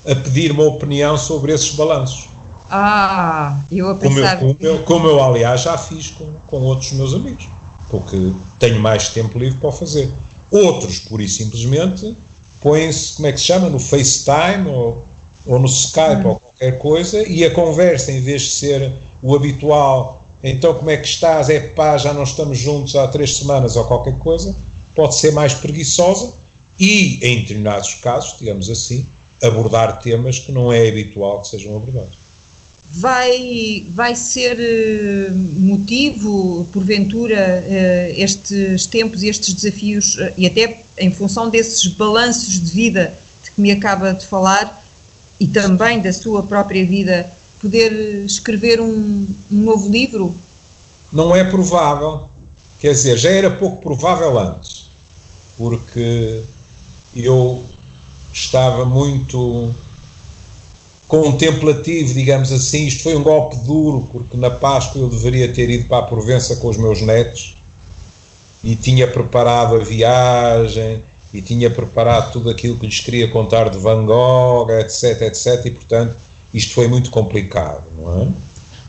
a 0.07 0.15
pedir 0.15 0.53
uma 0.53 0.65
opinião 0.65 1.19
sobre 1.19 1.53
esses 1.53 1.73
balanços. 1.73 2.29
Ah, 2.71 3.59
eu 3.71 3.91
a 3.91 3.95
pensar... 3.95 4.39
Como 4.39 4.51
eu, 4.51 4.55
como 4.57 4.67
eu, 4.67 4.83
como 4.85 5.07
eu 5.09 5.23
aliás, 5.23 5.63
já 5.63 5.77
fiz 5.77 6.11
com, 6.11 6.33
com 6.47 6.63
outros 6.63 6.93
meus 6.93 7.13
amigos, 7.15 7.49
porque 7.91 8.33
tenho 8.59 8.81
mais 8.81 9.09
tempo 9.09 9.39
livre 9.39 9.59
para 9.59 9.69
o 9.69 9.73
fazer. 9.73 10.13
Outros, 10.51 10.99
pura 10.99 11.23
e 11.23 11.29
simplesmente, 11.29 12.17
põem-se, 12.65 13.13
como 13.13 13.29
é 13.29 13.33
que 13.33 13.39
se 13.39 13.45
chama, 13.45 13.69
no 13.69 13.79
FaceTime 13.79 14.69
ou, 14.69 15.05
ou 15.47 15.59
no 15.59 15.67
Skype 15.67 16.25
hum. 16.25 16.31
ou 16.31 16.37
qualquer 16.41 16.79
coisa, 16.79 17.29
e 17.29 17.45
a 17.45 17.51
conversa, 17.51 18.11
em 18.11 18.23
vez 18.23 18.43
de 18.43 18.51
ser 18.53 18.93
o 19.23 19.37
habitual, 19.37 20.27
então 20.43 20.73
como 20.73 20.91
é 20.91 20.97
que 20.97 21.07
estás? 21.07 21.51
É 21.51 21.61
pá, 21.61 21.99
já 21.99 22.15
não 22.15 22.23
estamos 22.23 22.57
juntos 22.57 22.97
há 22.97 23.07
três 23.07 23.37
semanas 23.37 23.77
ou 23.77 23.85
qualquer 23.85 24.19
coisa, 24.19 24.57
pode 24.95 25.17
ser 25.17 25.33
mais 25.33 25.53
preguiçosa 25.53 26.33
e, 26.81 27.19
em 27.23 27.43
determinados 27.43 27.95
casos, 27.95 28.39
digamos 28.39 28.71
assim, 28.71 29.07
abordar 29.43 30.01
temas 30.01 30.39
que 30.39 30.51
não 30.51 30.73
é 30.73 30.89
habitual 30.89 31.43
que 31.43 31.49
sejam 31.49 31.77
abordados. 31.77 32.24
Vai, 32.91 33.85
vai 33.89 34.15
ser 34.15 34.57
eh, 34.61 35.31
motivo, 35.33 36.69
porventura, 36.73 37.65
eh, 37.67 38.15
estes 38.17 38.87
tempos, 38.87 39.23
estes 39.25 39.53
desafios, 39.53 40.17
eh, 40.19 40.33
e 40.39 40.47
até 40.47 40.85
em 40.99 41.11
função 41.11 41.51
desses 41.51 41.89
balanços 41.89 42.61
de 42.61 42.71
vida 42.71 43.13
de 43.43 43.51
que 43.51 43.61
me 43.61 43.73
acaba 43.73 44.13
de 44.13 44.25
falar, 44.25 44.85
e 45.41 45.49
também 45.49 46.01
da 46.01 46.13
sua 46.13 46.45
própria 46.45 46.87
vida, 46.87 47.31
poder 47.61 48.25
escrever 48.25 48.81
um, 48.81 49.27
um 49.51 49.61
novo 49.63 49.91
livro? 49.91 50.35
Não 51.13 51.35
é 51.35 51.43
provável. 51.43 52.29
Quer 52.79 52.93
dizer, 52.93 53.17
já 53.17 53.31
era 53.31 53.51
pouco 53.51 53.83
provável 53.83 54.39
antes, 54.39 54.91
porque 55.57 56.43
eu 57.17 57.65
estava 58.33 58.85
muito 58.85 59.75
contemplativo, 61.09 62.15
digamos 62.15 62.53
assim. 62.53 62.87
Isto 62.87 63.03
foi 63.03 63.17
um 63.17 63.23
golpe 63.23 63.57
duro, 63.59 64.09
porque 64.13 64.37
na 64.37 64.51
Páscoa 64.51 65.01
eu 65.01 65.09
deveria 65.09 65.53
ter 65.53 65.71
ido 65.71 65.89
para 65.89 65.99
a 65.99 66.03
Provença 66.03 66.57
com 66.57 66.69
os 66.69 66.77
meus 66.77 67.01
netos 67.01 67.57
e 68.63 68.75
tinha 68.75 69.07
preparado 69.07 69.77
a 69.77 69.79
viagem 69.79 71.05
e 71.33 71.43
tinha 71.43 71.69
preparado 71.69 72.33
tudo 72.33 72.49
aquilo 72.49 72.77
que 72.79 72.87
lhes 72.87 73.01
queria 73.01 73.29
contar 73.29 73.69
de 73.69 73.79
Van 73.79 74.07
Gogh, 74.07 74.71
etc, 74.71 75.23
etc, 75.23 75.67
e 75.67 75.71
portanto 75.71 76.17
isto 76.53 76.73
foi 76.73 76.87
muito 76.87 77.11
complicado, 77.11 77.83
não 77.99 78.23
é? 78.23 78.29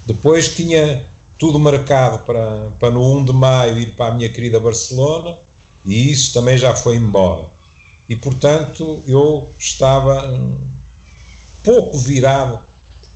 Depois 0.06 0.56
tinha 0.56 1.06
tudo 1.38 1.60
marcado 1.60 2.20
para, 2.20 2.72
para 2.80 2.92
no 2.92 3.18
1 3.18 3.26
de 3.26 3.34
maio 3.34 3.80
ir 3.80 3.92
para 3.96 4.14
a 4.14 4.16
minha 4.16 4.30
querida 4.30 4.60
Barcelona 4.60 5.38
e 5.84 6.12
isso 6.12 6.34
também 6.34 6.58
já 6.58 6.76
foi 6.76 6.96
embora. 6.96 7.48
E 8.08 8.16
portanto 8.16 9.02
eu 9.08 9.50
estava 9.58 10.32
pouco 11.66 11.98
virado 11.98 12.64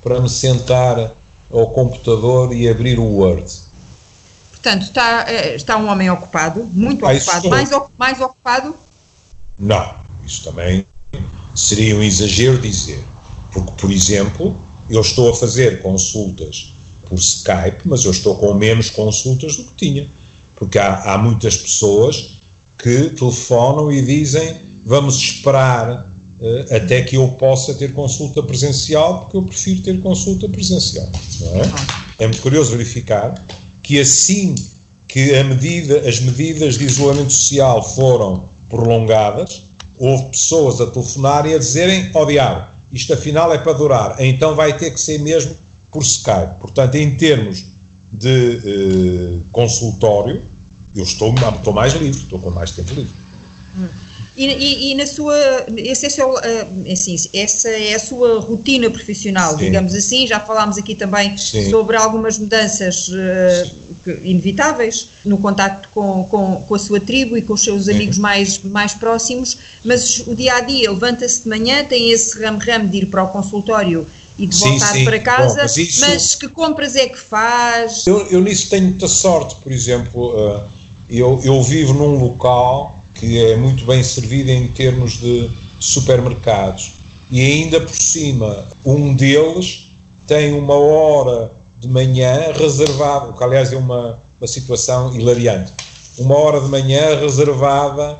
para 0.03 0.19
me 0.19 0.29
sentar 0.29 1.13
ao 1.51 1.69
computador 1.71 2.53
e 2.53 2.67
abrir 2.67 2.99
o 2.99 3.05
Word. 3.05 3.45
Portanto, 4.51 4.81
está, 4.83 5.25
eh, 5.29 5.55
está 5.55 5.77
um 5.77 5.87
homem 5.87 6.09
ocupado, 6.09 6.65
muito 6.73 7.05
ah, 7.05 7.13
ocupado, 7.13 7.49
mais, 7.49 7.69
mais 7.97 8.19
ocupado 8.19 8.75
não, 9.59 9.93
isso 10.25 10.45
também 10.45 10.85
seria 11.53 11.93
um 11.93 12.01
exagero 12.01 12.57
dizer. 12.59 13.03
Porque, 13.51 13.71
por 13.73 13.91
exemplo, 13.91 14.57
eu 14.89 15.01
estou 15.01 15.29
a 15.29 15.35
fazer 15.35 15.81
consultas 15.81 16.73
por 17.05 17.19
Skype, 17.19 17.81
mas 17.85 18.05
eu 18.05 18.11
estou 18.11 18.35
com 18.35 18.53
menos 18.53 18.89
consultas 18.89 19.57
do 19.57 19.65
que 19.65 19.73
tinha. 19.73 20.07
Porque 20.55 20.79
há, 20.79 21.13
há 21.13 21.17
muitas 21.17 21.57
pessoas 21.57 22.37
que 22.77 23.09
telefonam 23.09 23.91
e 23.91 24.01
dizem 24.01 24.61
vamos 24.85 25.17
esperar 25.17 26.08
até 26.71 27.01
que 27.01 27.15
eu 27.17 27.27
possa 27.29 27.73
ter 27.73 27.93
consulta 27.93 28.41
presencial, 28.41 29.21
porque 29.21 29.37
eu 29.37 29.43
prefiro 29.43 29.81
ter 29.81 29.99
consulta 29.99 30.47
presencial. 30.47 31.07
É? 32.17 32.23
é 32.23 32.27
muito 32.27 32.41
curioso 32.41 32.71
verificar 32.71 33.45
que 33.83 33.99
assim 33.99 34.55
que 35.07 35.43
medida, 35.43 36.07
as 36.07 36.21
medidas 36.21 36.77
de 36.77 36.85
isolamento 36.85 37.33
social 37.33 37.83
foram 37.83 38.45
prolongadas, 38.69 39.63
houve 39.97 40.25
pessoas 40.25 40.79
a 40.79 40.85
telefonar 40.85 41.45
e 41.47 41.55
a 41.55 41.57
dizerem: 41.57 42.11
ó 42.13 42.21
oh, 42.21 42.25
diabo, 42.25 42.67
isto 42.91 43.13
afinal 43.13 43.51
é 43.51 43.57
para 43.57 43.73
durar, 43.73 44.15
então 44.19 44.55
vai 44.55 44.77
ter 44.77 44.91
que 44.91 45.01
ser 45.01 45.19
mesmo 45.19 45.55
por 45.91 46.03
Skype. 46.03 46.59
Portanto, 46.59 46.95
em 46.95 47.15
termos 47.15 47.65
de 48.11 48.59
eh, 48.63 49.39
consultório, 49.51 50.43
eu 50.95 51.03
estou, 51.03 51.33
estou 51.33 51.73
mais 51.73 51.93
livre, 51.93 52.21
estou 52.21 52.39
com 52.39 52.51
mais 52.51 52.71
tempo 52.71 52.93
livre. 52.93 53.13
Hum. 53.77 53.87
E, 54.39 54.45
e, 54.45 54.91
e, 54.91 54.95
na 54.95 55.05
sua, 55.05 55.35
esse 55.75 56.05
é 56.05 56.09
seu, 56.09 56.29
uh, 56.29 56.37
assim, 56.89 57.13
essa 57.33 57.67
é 57.67 57.93
a 57.93 57.99
sua 57.99 58.39
rotina 58.39 58.89
profissional, 58.89 59.51
Sim. 59.51 59.65
digamos 59.65 59.93
assim. 59.93 60.25
Já 60.25 60.39
falámos 60.39 60.77
aqui 60.77 60.95
também 60.95 61.37
Sim. 61.37 61.69
sobre 61.69 61.97
algumas 61.97 62.39
mudanças 62.39 63.09
uh, 63.09 64.15
inevitáveis 64.23 65.09
no 65.25 65.37
contacto 65.39 65.89
com, 65.93 66.23
com, 66.23 66.63
com, 66.65 66.73
a 66.73 66.79
sua 66.79 67.01
tribo 67.01 67.35
e 67.35 67.41
com 67.41 67.51
os 67.51 67.61
seus 67.61 67.89
amigos 67.89 68.17
mais, 68.17 68.63
mais 68.63 68.93
próximos, 68.93 69.57
mas 69.83 70.25
o 70.25 70.33
dia 70.33 70.53
a 70.53 70.61
dia 70.61 70.89
levanta-se 70.89 71.43
de 71.43 71.49
manhã, 71.49 71.83
tem 71.83 72.09
esse 72.09 72.41
ramo-ramo 72.41 72.87
de 72.87 72.99
ir 72.99 73.05
para 73.07 73.23
o 73.23 73.27
consultório 73.27 74.07
e 74.37 74.47
de 74.47 74.55
sim, 74.55 74.69
voltar 74.69 74.93
sim. 74.93 75.03
para 75.03 75.19
casa, 75.19 75.55
Bom, 75.55 75.61
mas, 75.63 75.75
isso, 75.75 75.99
mas, 75.99 76.35
que 76.35 76.47
compras 76.47 76.95
é 76.95 77.09
que 77.09 77.19
faz? 77.19 78.07
Eu, 78.07 78.25
eu, 78.27 78.39
nisso 78.39 78.69
tenho 78.69 78.85
muita 78.85 79.09
sorte, 79.09 79.55
por 79.61 79.69
exemplo, 79.69 80.29
uh, 80.29 80.63
eu, 81.09 81.41
eu 81.43 81.61
vivo 81.61 81.93
num 81.93 82.17
local 82.17 82.98
que 83.19 83.37
é 83.37 83.55
muito 83.57 83.85
bem 83.85 84.01
servido 84.03 84.49
em 84.49 84.67
termos 84.69 85.19
de 85.19 85.49
supermercados 85.79 86.93
e 87.31 87.41
ainda 87.41 87.79
por 87.81 87.95
cima 87.95 88.67
um 88.85 89.13
deles 89.13 89.91
tem 90.25 90.53
uma 90.53 90.75
hora 90.75 91.51
de 91.79 91.87
manhã 91.87 92.51
reservado, 92.53 93.33
que 93.33 93.43
aliás 93.43 93.71
é 93.71 93.77
uma, 93.77 94.19
uma 94.39 94.47
situação 94.47 95.15
hilariante. 95.15 95.71
uma 96.17 96.37
hora 96.37 96.59
de 96.59 96.67
manhã 96.67 97.19
reservada 97.19 98.11
a 98.11 98.19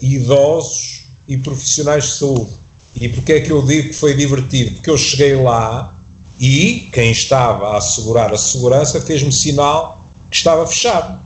idosos 0.00 1.04
e 1.26 1.36
profissionais 1.36 2.04
de 2.04 2.10
saúde. 2.12 2.50
E 2.94 3.08
porquê 3.08 3.34
é 3.34 3.40
que 3.40 3.50
eu 3.50 3.62
digo 3.62 3.88
que 3.88 3.94
foi 3.94 4.14
divertido? 4.14 4.72
Porque 4.72 4.90
eu 4.90 4.98
cheguei 4.98 5.36
lá 5.36 5.96
e 6.38 6.88
quem 6.92 7.10
estava 7.10 7.68
a 7.68 7.78
assegurar 7.78 8.32
a 8.32 8.36
segurança 8.36 9.00
fez-me 9.00 9.32
sinal 9.32 10.04
que 10.30 10.36
estava 10.36 10.66
fechado. 10.66 11.20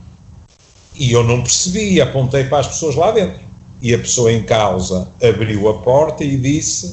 E 0.97 1.11
eu 1.11 1.23
não 1.23 1.41
percebi, 1.41 1.99
apontei 1.99 2.45
para 2.45 2.59
as 2.59 2.67
pessoas 2.67 2.95
lá 2.95 3.11
dentro. 3.11 3.39
E 3.81 3.93
a 3.93 3.99
pessoa 3.99 4.31
em 4.31 4.43
causa 4.43 5.09
abriu 5.21 5.67
a 5.67 5.79
porta 5.79 6.23
e 6.23 6.37
disse: 6.37 6.87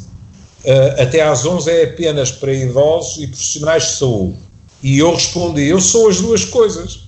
uh, 0.64 1.00
até 1.00 1.22
às 1.22 1.46
11 1.46 1.70
é 1.70 1.84
apenas 1.84 2.30
para 2.30 2.52
idosos 2.52 3.22
e 3.22 3.26
profissionais 3.28 3.84
de 3.84 3.90
saúde. 3.92 4.36
E 4.82 4.98
eu 4.98 5.14
respondi: 5.14 5.62
eu 5.62 5.80
sou 5.80 6.08
as 6.08 6.20
duas 6.20 6.44
coisas. 6.44 7.00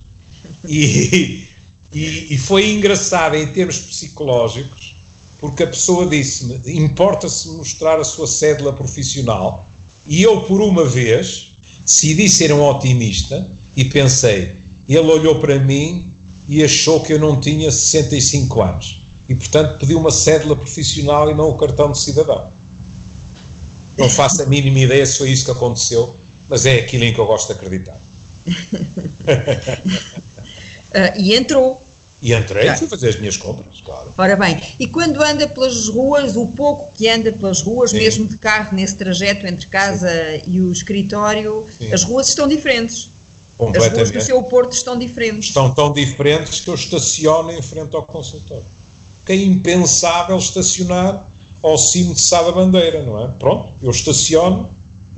E, 0.67 1.47
e, 1.93 2.33
e 2.33 2.37
foi 2.37 2.71
engraçado 2.71 3.35
em 3.35 3.47
termos 3.47 3.77
psicológicos, 3.77 4.95
porque 5.39 5.63
a 5.63 5.67
pessoa 5.67 6.05
disse-me: 6.07 6.59
importa-se 6.65 7.49
mostrar 7.49 7.99
a 7.99 8.03
sua 8.03 8.27
cédula 8.27 8.71
profissional. 8.73 9.67
E 10.07 10.23
eu, 10.23 10.41
por 10.41 10.61
uma 10.61 10.85
vez, 10.85 11.57
decidi 11.85 12.29
ser 12.29 12.53
um 12.53 12.63
otimista 12.63 13.51
e 13.75 13.83
pensei: 13.85 14.55
ele 14.87 15.11
olhou 15.11 15.39
para 15.39 15.59
mim 15.59 16.14
e 16.47 16.63
achou 16.63 17.01
que 17.01 17.13
eu 17.13 17.19
não 17.19 17.39
tinha 17.39 17.71
65 17.71 18.61
anos. 18.61 19.01
E, 19.27 19.35
portanto, 19.35 19.79
pediu 19.79 19.97
uma 19.99 20.11
cédula 20.11 20.55
profissional 20.55 21.29
e 21.31 21.33
não 21.33 21.49
o 21.49 21.57
cartão 21.57 21.91
de 21.91 21.99
cidadão. 21.99 22.49
Não 23.97 24.09
faço 24.09 24.41
a 24.41 24.45
mínima 24.45 24.79
ideia 24.79 25.05
se 25.05 25.17
foi 25.17 25.31
isso 25.31 25.45
que 25.45 25.51
aconteceu, 25.51 26.15
mas 26.47 26.65
é 26.65 26.75
aquilo 26.75 27.05
em 27.05 27.13
que 27.13 27.19
eu 27.19 27.25
gosto 27.25 27.47
de 27.47 27.53
acreditar. 27.53 27.97
uh, 27.97 28.51
e 31.17 31.33
entrou. 31.33 31.81
E 32.21 32.33
entrei 32.33 32.67
e 32.69 32.77
fui 32.77 32.87
fazer 32.87 33.09
as 33.09 33.19
minhas 33.19 33.37
compras, 33.37 33.81
claro. 33.81 34.13
Ora 34.17 34.35
bem, 34.35 34.59
e 34.79 34.87
quando 34.87 35.21
anda 35.21 35.47
pelas 35.47 35.87
ruas, 35.87 36.35
o 36.35 36.47
pouco 36.47 36.91
que 36.93 37.07
anda 37.07 37.31
pelas 37.31 37.61
ruas, 37.61 37.91
Sim. 37.91 37.97
mesmo 37.97 38.25
de 38.25 38.37
carro, 38.37 38.75
nesse 38.75 38.95
trajeto 38.95 39.45
entre 39.45 39.67
casa 39.67 40.09
Sim. 40.09 40.41
e 40.47 40.61
o 40.61 40.71
escritório, 40.71 41.65
Sim. 41.77 41.93
as 41.93 42.03
ruas 42.03 42.29
estão 42.29 42.47
diferentes. 42.47 43.09
As 43.59 43.87
ruas 43.93 44.11
do 44.11 44.21
seu 44.21 44.43
Porto 44.43 44.73
estão 44.73 44.97
diferentes. 44.97 45.49
Estão 45.49 45.73
tão 45.73 45.93
diferentes 45.93 46.59
que 46.59 46.69
eu 46.69 46.75
estaciono 46.75 47.51
em 47.51 47.61
frente 47.61 47.95
ao 47.95 48.03
consultório. 48.03 48.65
Que 49.25 49.31
é 49.31 49.35
impensável 49.35 50.37
estacionar 50.37 51.29
ao 51.63 51.77
cimo 51.77 52.13
de 52.13 52.21
Sá 52.21 52.43
da 52.43 52.51
Bandeira, 52.51 53.01
não 53.03 53.23
é? 53.23 53.27
Pronto, 53.39 53.73
eu 53.81 53.89
estaciono 53.89 54.69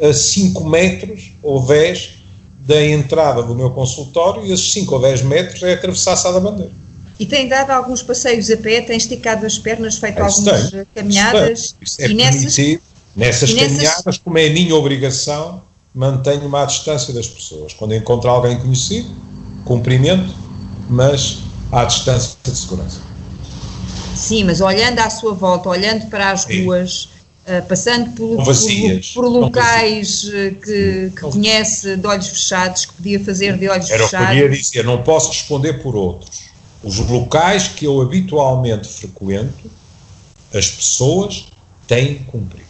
a 0.01 0.13
5 0.13 0.63
metros 0.63 1.31
ou 1.41 1.65
10 1.65 2.17
da 2.59 2.85
entrada 2.85 3.41
do 3.41 3.55
meu 3.55 3.71
consultório 3.71 4.45
e 4.45 4.51
esses 4.51 4.71
5 4.71 4.95
ou 4.95 5.01
10 5.01 5.21
metros 5.23 5.63
é 5.63 5.73
atravessar 5.73 6.15
Sá 6.15 6.31
da 6.31 6.39
Bandeira. 6.39 6.71
E 7.19 7.25
tem 7.25 7.47
dado 7.47 7.71
alguns 7.71 8.03
passeios 8.03 8.49
a 8.51 8.57
pé, 8.57 8.81
tem 8.81 8.95
esticado 8.95 9.45
as 9.45 9.57
pernas, 9.57 9.97
feito 9.97 10.19
é, 10.19 10.21
algumas 10.21 10.69
tem, 10.69 10.85
caminhadas. 10.93 11.75
Isso, 11.81 12.01
é 12.01 12.07
e 12.09 12.13
nessas, 12.13 12.57
nessas 13.15 13.49
e 13.49 13.55
caminhadas, 13.55 14.05
nessas... 14.05 14.17
como 14.19 14.37
é 14.37 14.47
a 14.47 14.49
minha 14.51 14.75
obrigação, 14.75 15.63
mantenho-me 15.97 16.55
à 16.55 16.63
distância 16.63 17.11
das 17.11 17.27
pessoas. 17.27 17.73
Quando 17.73 17.95
encontro 17.95 18.29
alguém 18.29 18.59
conhecido, 18.59 19.09
cumprimento, 19.65 20.31
mas 20.87 21.39
à 21.71 21.85
distância 21.85 22.37
de 22.43 22.55
segurança. 22.55 23.01
Sim, 24.15 24.43
mas 24.43 24.61
olhando 24.61 24.99
à 24.99 25.09
sua 25.09 25.33
volta, 25.33 25.69
olhando 25.69 26.07
para 26.07 26.31
as 26.31 26.41
Sim. 26.41 26.65
ruas, 26.65 27.09
uh, 27.47 27.65
passando 27.67 28.11
por, 28.11 28.43
por, 28.43 28.55
por 29.15 29.25
locais 29.27 30.29
eh, 30.31 30.51
que, 30.51 31.11
que 31.15 31.21
conhece 31.21 31.97
de 31.97 32.07
olhos 32.07 32.27
fechados, 32.27 32.85
que 32.85 32.93
podia 32.93 33.19
fazer 33.19 33.57
de 33.57 33.67
olhos 33.67 33.89
Era 33.89 34.03
fechados. 34.03 34.27
Era 34.27 34.35
o 34.35 34.37
que 34.37 34.43
eu 34.43 34.53
ia 34.53 34.61
dizer, 34.61 34.83
não 34.83 35.01
posso 35.01 35.29
responder 35.29 35.81
por 35.81 35.95
outros. 35.95 36.47
Os 36.83 36.99
locais 36.99 37.69
que 37.69 37.85
eu 37.85 38.01
habitualmente 38.01 38.87
frequento, 38.87 39.69
as 40.53 40.69
pessoas 40.69 41.47
têm 41.87 42.19
cumprido 42.19 42.66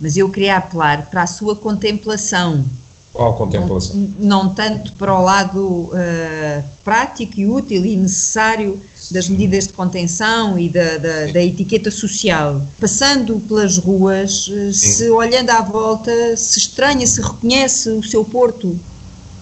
mas 0.00 0.16
eu 0.16 0.28
queria 0.28 0.56
apelar 0.56 1.08
para 1.10 1.22
a 1.22 1.26
sua 1.26 1.54
contemplação. 1.54 2.64
Qual 3.12 3.34
contemplação? 3.34 3.94
Não, 4.18 4.44
não 4.44 4.54
tanto 4.54 4.92
para 4.94 5.14
o 5.14 5.22
lado 5.22 5.60
uh, 5.62 6.64
prático 6.82 7.38
e 7.38 7.46
útil 7.46 7.84
e 7.84 7.96
necessário 7.96 8.80
das 9.10 9.28
medidas 9.28 9.66
de 9.68 9.72
contenção 9.72 10.58
e 10.58 10.68
da, 10.68 10.98
da, 10.98 11.26
da 11.32 11.42
etiqueta 11.42 11.90
social. 11.90 12.60
Passando 12.80 13.38
pelas 13.40 13.78
ruas, 13.78 14.50
eh, 14.50 14.72
Sim. 14.72 14.92
se 14.92 15.10
olhando 15.10 15.50
à 15.50 15.60
volta, 15.60 16.36
se 16.36 16.58
estranha, 16.58 17.06
se 17.06 17.20
reconhece 17.20 17.90
o 17.90 18.02
seu 18.02 18.24
Porto? 18.24 18.78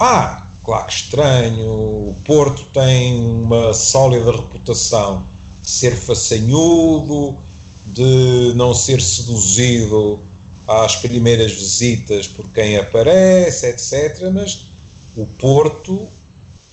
Ah, 0.01 0.49
claro 0.65 0.87
que 0.87 0.93
estranho. 0.93 1.71
O 1.71 2.17
Porto 2.25 2.65
tem 2.73 3.25
uma 3.25 3.73
sólida 3.73 4.33
reputação 4.33 5.25
de 5.63 5.71
ser 5.71 5.97
façanhudo, 5.97 7.39
de 7.87 8.53
não 8.55 8.75
ser 8.75 9.01
seduzido 9.01 10.21
às 10.67 10.97
primeiras 10.97 11.53
visitas 11.53 12.27
por 12.27 12.49
quem 12.49 12.77
aparece, 12.77 13.67
etc. 13.67 14.31
Mas 14.33 14.67
o 15.17 15.27
Porto 15.27 16.07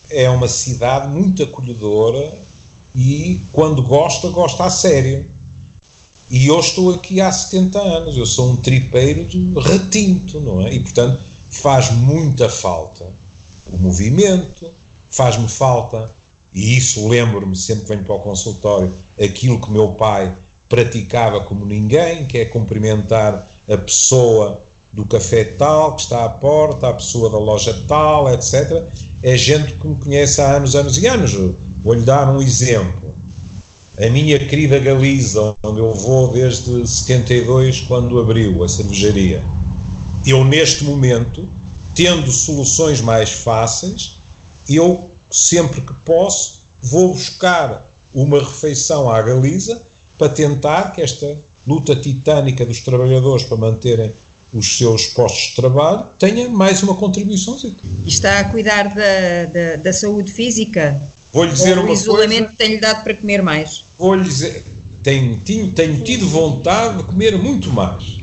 é 0.10 0.30
uma 0.30 0.48
cidade 0.48 1.08
muito 1.08 1.44
acolhedora 1.44 2.34
e 2.96 3.40
quando 3.52 3.82
gosta, 3.84 4.30
gosta 4.30 4.66
a 4.66 4.70
sério. 4.70 5.30
E 6.30 6.48
eu 6.48 6.60
estou 6.60 6.94
aqui 6.94 7.20
há 7.20 7.32
70 7.32 7.80
anos, 7.80 8.18
eu 8.18 8.26
sou 8.26 8.52
um 8.52 8.56
tripeiro 8.56 9.26
de 9.26 9.54
retinto, 9.60 10.40
não 10.40 10.66
é? 10.66 10.74
E 10.74 10.80
portanto 10.80 11.22
faz 11.50 11.92
muita 11.92 12.48
falta 12.48 13.08
o 13.72 13.78
movimento, 13.78 14.72
faz-me 15.10 15.48
falta, 15.48 16.12
e 16.52 16.76
isso 16.78 17.08
lembro-me 17.08 17.56
sempre 17.56 17.84
que 17.84 17.90
venho 17.90 18.04
para 18.04 18.16
o 18.16 18.20
consultório, 18.20 18.94
aquilo 19.22 19.62
que 19.62 19.72
meu 19.72 19.90
pai 19.94 20.36
praticava 20.68 21.42
como 21.42 21.66
ninguém, 21.66 22.26
que 22.26 22.40
é 22.40 22.46
cumprimentar 22.46 23.48
a 23.70 23.78
pessoa 23.78 24.62
do 24.92 25.06
café 25.06 25.44
tal 25.44 25.96
que 25.96 26.02
está 26.02 26.26
à 26.26 26.30
porta, 26.30 26.90
a 26.90 26.94
pessoa 26.94 27.30
da 27.30 27.38
loja 27.38 27.84
tal, 27.88 28.32
etc. 28.34 28.84
É 29.22 29.38
gente 29.38 29.74
que 29.74 29.88
me 29.88 29.96
conhece 29.96 30.42
há 30.42 30.56
anos, 30.56 30.76
anos 30.76 30.98
e 30.98 31.08
anos. 31.08 31.34
Vou-lhe 31.84 32.02
dar 32.02 32.28
um 32.30 32.42
exemplo. 32.42 33.14
A 33.98 34.10
minha 34.10 34.40
querida 34.40 34.80
Galiza, 34.80 35.56
onde 35.62 35.80
eu 35.80 35.94
vou 35.94 36.32
desde 36.32 36.88
72, 36.88 37.82
quando 37.82 38.20
abriu 38.20 38.64
a 38.64 38.70
cervejaria. 38.70 39.44
Eu, 40.26 40.44
neste 40.44 40.84
momento, 40.84 41.48
tendo 41.94 42.32
soluções 42.32 43.02
mais 43.02 43.30
fáceis, 43.30 44.18
eu, 44.70 45.12
sempre 45.30 45.82
que 45.82 45.94
posso, 46.06 46.62
vou 46.82 47.14
buscar 47.14 47.92
uma 48.14 48.40
refeição 48.40 49.12
à 49.12 49.22
Galiza 49.22 49.84
para 50.18 50.30
tentar 50.30 50.94
que 50.94 51.02
esta 51.02 51.38
luta 51.68 51.96
titânica 51.96 52.66
dos 52.66 52.80
trabalhadores 52.82 53.44
para 53.44 53.58
manterem 53.58 54.12
os 54.54 54.78
seus 54.78 55.06
postos 55.08 55.50
de 55.50 55.56
trabalho, 55.56 56.08
tenha 56.18 56.50
mais 56.50 56.82
uma 56.82 56.96
contribuição. 56.96 57.58
Está 58.06 58.40
a 58.40 58.44
cuidar 58.46 58.94
da, 58.96 59.46
da, 59.46 59.76
da 59.76 59.94
saúde 59.94 60.32
física? 60.32 61.00
Vou-lhe 61.32 61.52
dizer 61.52 61.78
Ou 61.78 61.84
uma 61.84 61.92
o 61.92 61.94
isolamento 61.94 62.56
tem-lhe 62.58 62.80
dado 62.80 63.04
para 63.04 63.14
comer 63.14 63.44
mais? 63.44 63.84
Vou-lhe 63.98 64.24
dizer, 64.24 64.64
tenho, 65.04 65.38
tenho, 65.38 65.72
tenho 65.72 66.04
tido 66.04 66.28
vontade 66.28 66.98
de 66.98 67.04
comer 67.04 67.38
muito 67.38 67.70
mais, 67.70 68.18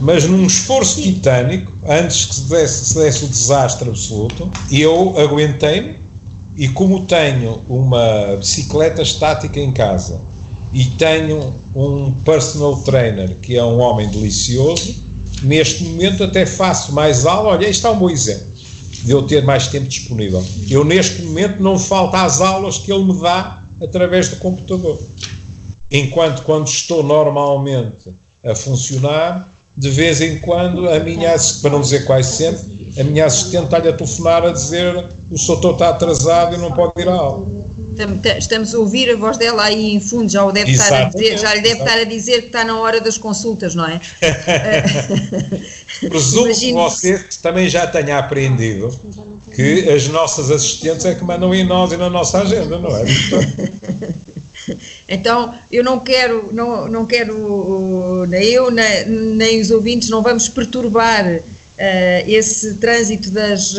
mas 0.00 0.24
num 0.24 0.46
esforço 0.46 1.02
titânico, 1.02 1.72
antes 1.84 2.26
que 2.26 2.34
se 2.36 2.42
desse, 2.42 2.84
se 2.84 2.94
desse 2.94 3.24
o 3.24 3.28
desastre 3.28 3.88
absoluto, 3.88 4.48
eu 4.70 5.18
aguentei-me 5.18 5.96
e 6.56 6.68
como 6.68 7.04
tenho 7.06 7.62
uma 7.68 8.36
bicicleta 8.36 9.02
estática 9.02 9.58
em 9.58 9.72
casa 9.72 10.20
e 10.72 10.84
tenho 10.84 11.54
um 11.74 12.12
personal 12.12 12.76
trainer 12.82 13.36
que 13.40 13.56
é 13.56 13.64
um 13.64 13.78
homem 13.78 14.08
delicioso. 14.08 14.96
Neste 15.42 15.84
momento 15.84 16.24
até 16.24 16.44
faço 16.44 16.92
mais 16.92 17.24
aula. 17.24 17.50
Olha, 17.50 17.68
este 17.68 17.86
é 17.86 17.90
um 17.90 17.98
bom 17.98 18.10
exemplo 18.10 18.46
de 19.04 19.10
eu 19.12 19.22
ter 19.22 19.44
mais 19.44 19.68
tempo 19.68 19.86
disponível. 19.86 20.44
Eu 20.68 20.84
neste 20.84 21.22
momento 21.22 21.62
não 21.62 21.78
falta 21.78 22.22
às 22.22 22.40
aulas 22.40 22.78
que 22.78 22.92
ele 22.92 23.04
me 23.04 23.20
dá 23.20 23.62
através 23.80 24.28
do 24.28 24.36
computador. 24.36 24.98
Enquanto 25.90 26.42
quando 26.42 26.66
estou 26.66 27.02
normalmente 27.02 28.12
a 28.44 28.54
funcionar, 28.54 29.48
de 29.76 29.88
vez 29.90 30.20
em 30.20 30.38
quando 30.38 30.88
a 30.88 30.98
minha, 30.98 31.36
para 31.62 31.70
não 31.70 31.80
dizer 31.80 32.04
quase 32.04 32.36
sempre, 32.36 32.92
a 32.98 33.04
minha 33.04 33.26
assistente 33.26 33.64
está-lhe 33.64 33.88
a 33.88 33.92
telefonar 33.92 34.44
a 34.44 34.50
dizer 34.50 35.06
o 35.30 35.36
doutor 35.46 35.74
está 35.74 35.90
atrasado 35.90 36.56
e 36.56 36.58
não 36.58 36.72
pode 36.72 37.00
ir 37.00 37.08
à 37.08 37.14
aula 37.14 37.46
estamos 38.38 38.74
a 38.74 38.78
ouvir 38.78 39.10
a 39.10 39.16
voz 39.16 39.36
dela 39.36 39.64
aí 39.64 39.94
em 39.94 40.00
fundo, 40.00 40.30
já, 40.30 40.44
o 40.44 40.52
deve 40.52 40.72
estar 40.72 40.92
a 40.92 41.04
dizer, 41.04 41.38
já 41.38 41.54
lhe 41.54 41.60
deve 41.60 41.80
estar 41.80 41.98
a 41.98 42.04
dizer 42.04 42.40
que 42.42 42.46
está 42.46 42.64
na 42.64 42.78
hora 42.78 43.00
das 43.00 43.18
consultas, 43.18 43.74
não 43.74 43.86
é? 43.86 44.00
Presumo 46.08 46.54
que 46.54 46.72
você 46.72 47.24
também 47.42 47.68
já 47.68 47.86
tenha 47.86 48.18
aprendido 48.18 48.88
que 49.54 49.88
as 49.90 50.08
nossas 50.08 50.50
assistentes 50.50 51.04
é 51.04 51.14
que 51.14 51.24
mandam 51.24 51.54
em 51.54 51.64
nós 51.64 51.92
e 51.92 51.96
na 51.96 52.08
nossa 52.08 52.42
agenda, 52.42 52.78
não 52.78 52.96
é? 52.96 53.04
Então, 55.08 55.54
eu 55.72 55.82
não 55.82 55.98
quero, 55.98 56.50
não, 56.52 56.86
não 56.86 57.06
quero, 57.06 58.26
nem 58.26 58.44
eu, 58.44 58.70
nem, 58.70 59.06
nem 59.06 59.60
os 59.62 59.70
ouvintes, 59.70 60.10
não 60.10 60.22
vamos 60.22 60.46
perturbar 60.50 61.40
esse 62.26 62.74
trânsito 62.74 63.30
das, 63.30 63.74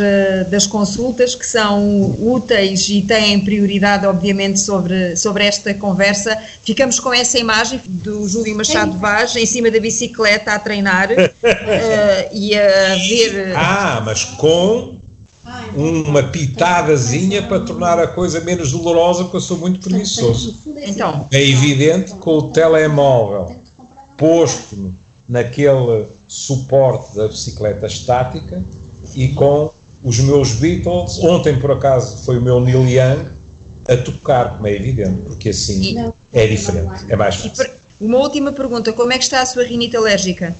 das 0.49 0.65
consultas 0.65 1.35
que 1.35 1.45
são 1.45 2.15
úteis 2.19 2.87
e 2.89 3.01
têm 3.01 3.39
prioridade, 3.41 4.05
obviamente, 4.05 4.59
sobre, 4.59 5.15
sobre 5.15 5.43
esta 5.43 5.73
conversa. 5.73 6.37
Ficamos 6.63 6.99
com 6.99 7.13
essa 7.13 7.37
imagem 7.37 7.81
do 7.85 8.27
Júlio 8.27 8.55
Machado 8.55 8.97
Vaz 8.97 9.35
em 9.35 9.45
cima 9.45 9.69
da 9.69 9.79
bicicleta 9.79 10.53
a 10.53 10.59
treinar 10.59 11.09
e 12.31 12.55
a 12.57 12.95
ver. 12.95 13.53
Ah, 13.55 14.01
mas 14.05 14.23
com 14.23 14.99
uma 15.75 16.23
pitadazinha 16.23 17.43
para 17.43 17.59
tornar 17.61 17.99
a 17.99 18.07
coisa 18.07 18.39
menos 18.41 18.71
dolorosa, 18.71 19.23
porque 19.23 19.37
eu 19.37 19.41
sou 19.41 19.57
muito 19.57 19.79
preguiçoso. 19.79 20.57
Então. 20.77 21.27
É 21.31 21.41
evidente 21.41 22.11
com 22.15 22.37
o 22.37 22.51
telemóvel 22.51 23.55
posto 24.17 24.93
naquele 25.27 26.05
suporte 26.29 27.15
da 27.15 27.27
bicicleta 27.27 27.87
estática 27.87 28.63
e 29.15 29.29
com 29.29 29.71
os 30.03 30.19
meus 30.19 30.53
Beatles, 30.53 31.17
ontem 31.17 31.59
por 31.59 31.71
acaso 31.71 32.23
foi 32.23 32.37
o 32.37 32.41
meu 32.41 32.61
Neil 32.61 32.87
Young, 32.87 33.29
a 33.87 33.97
tocar, 33.97 34.55
como 34.55 34.67
é 34.67 34.75
evidente, 34.75 35.21
porque 35.25 35.49
assim 35.49 36.13
é 36.31 36.47
diferente, 36.47 37.05
é 37.09 37.15
mais 37.15 37.35
fácil. 37.35 37.71
Uma 37.99 38.19
última 38.19 38.51
pergunta, 38.51 38.93
como 38.93 39.11
é 39.11 39.17
que 39.17 39.23
está 39.23 39.41
a 39.41 39.45
sua 39.45 39.63
rinite 39.63 39.97
alérgica? 39.97 40.55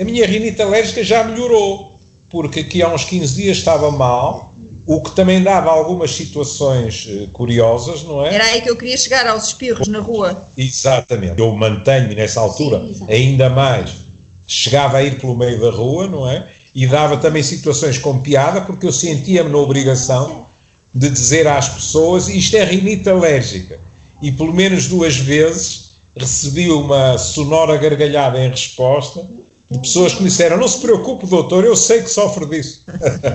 A 0.00 0.04
minha 0.04 0.24
rinite 0.24 0.62
alérgica 0.62 1.02
já 1.02 1.24
melhorou, 1.24 1.98
porque 2.30 2.60
aqui 2.60 2.80
há 2.80 2.94
uns 2.94 3.04
15 3.04 3.34
dias 3.34 3.58
estava 3.58 3.90
mal, 3.90 4.54
o 4.86 5.02
que 5.02 5.10
também 5.10 5.42
dava 5.42 5.70
algumas 5.70 6.12
situações 6.12 7.06
uh, 7.06 7.28
curiosas, 7.32 8.04
não 8.04 8.24
é? 8.24 8.34
Era 8.34 8.44
aí 8.44 8.62
que 8.62 8.70
eu 8.70 8.76
queria 8.76 8.96
chegar, 8.96 9.26
aos 9.26 9.48
espirros 9.48 9.88
na 9.88 9.98
rua. 9.98 10.48
Exatamente. 10.56 11.38
Eu 11.40 11.52
mantenho 11.52 12.14
nessa 12.14 12.40
altura 12.40 12.86
Sim, 12.86 13.04
ainda 13.08 13.50
mais. 13.50 14.07
Chegava 14.48 14.96
a 14.96 15.02
ir 15.02 15.20
pelo 15.20 15.36
meio 15.36 15.60
da 15.60 15.70
rua, 15.70 16.08
não 16.08 16.28
é? 16.28 16.48
E 16.74 16.86
dava 16.86 17.18
também 17.18 17.42
situações 17.42 17.98
com 17.98 18.18
piada, 18.20 18.62
porque 18.62 18.86
eu 18.86 18.92
sentia-me 18.92 19.50
na 19.50 19.58
obrigação 19.58 20.46
de 20.94 21.10
dizer 21.10 21.46
às 21.46 21.68
pessoas 21.68 22.28
isto 22.28 22.56
é 22.56 22.64
rinite 22.64 23.08
alérgica. 23.08 23.78
E 24.20 24.32
pelo 24.32 24.52
menos 24.52 24.88
duas 24.88 25.16
vezes 25.16 25.92
recebi 26.16 26.70
uma 26.70 27.16
sonora 27.18 27.76
gargalhada 27.76 28.42
em 28.42 28.50
resposta 28.50 29.24
de 29.70 29.78
pessoas 29.80 30.14
que 30.14 30.22
me 30.22 30.28
disseram: 30.28 30.56
Não 30.56 30.66
se 30.66 30.80
preocupe, 30.80 31.26
doutor, 31.26 31.64
eu 31.64 31.76
sei 31.76 32.02
que 32.02 32.08
sofre 32.08 32.46
disso. 32.46 32.84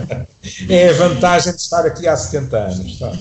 é 0.67 0.89
a 0.89 0.93
vantagem 0.93 1.53
de 1.53 1.61
estar 1.61 1.85
aqui 1.85 2.07
há 2.07 2.15
70 2.15 2.57
anos. 2.57 2.99
Tá? 2.99 3.11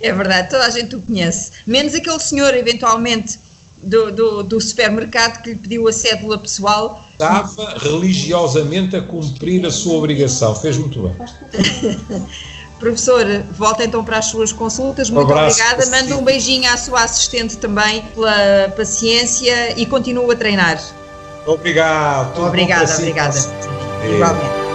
É 0.00 0.12
verdade, 0.12 0.50
toda 0.50 0.64
a 0.64 0.70
gente 0.70 0.96
o 0.96 1.00
conhece. 1.00 1.52
Menos 1.66 1.94
aquele 1.94 2.18
senhor, 2.18 2.54
eventualmente, 2.54 3.38
do, 3.82 4.12
do, 4.12 4.42
do 4.42 4.60
supermercado 4.60 5.42
que 5.42 5.50
lhe 5.50 5.56
pediu 5.56 5.88
a 5.88 5.92
cédula 5.92 6.38
pessoal. 6.38 7.04
Estava 7.12 7.78
religiosamente 7.78 8.96
a 8.96 9.02
cumprir 9.02 9.64
a 9.64 9.70
sua 9.70 9.94
obrigação, 9.94 10.54
fez 10.54 10.76
muito 10.76 11.02
bem. 11.02 11.16
Professor, 12.78 13.24
volta 13.52 13.84
então 13.84 14.04
para 14.04 14.18
as 14.18 14.26
suas 14.26 14.52
consultas. 14.52 15.08
Muito 15.08 15.32
um 15.32 15.36
obrigada. 15.36 15.86
Manda 15.86 16.16
um 16.16 16.22
beijinho 16.22 16.70
à 16.70 16.76
sua 16.76 17.04
assistente 17.04 17.56
também 17.56 18.02
pela 18.14 18.68
paciência 18.76 19.80
e 19.80 19.86
continua 19.86 20.34
a 20.34 20.36
treinar. 20.36 20.78
Obrigado. 21.46 22.38
Obrigada, 22.42 22.94
obrigada. 22.96 23.38
Igualmente. 24.04 24.65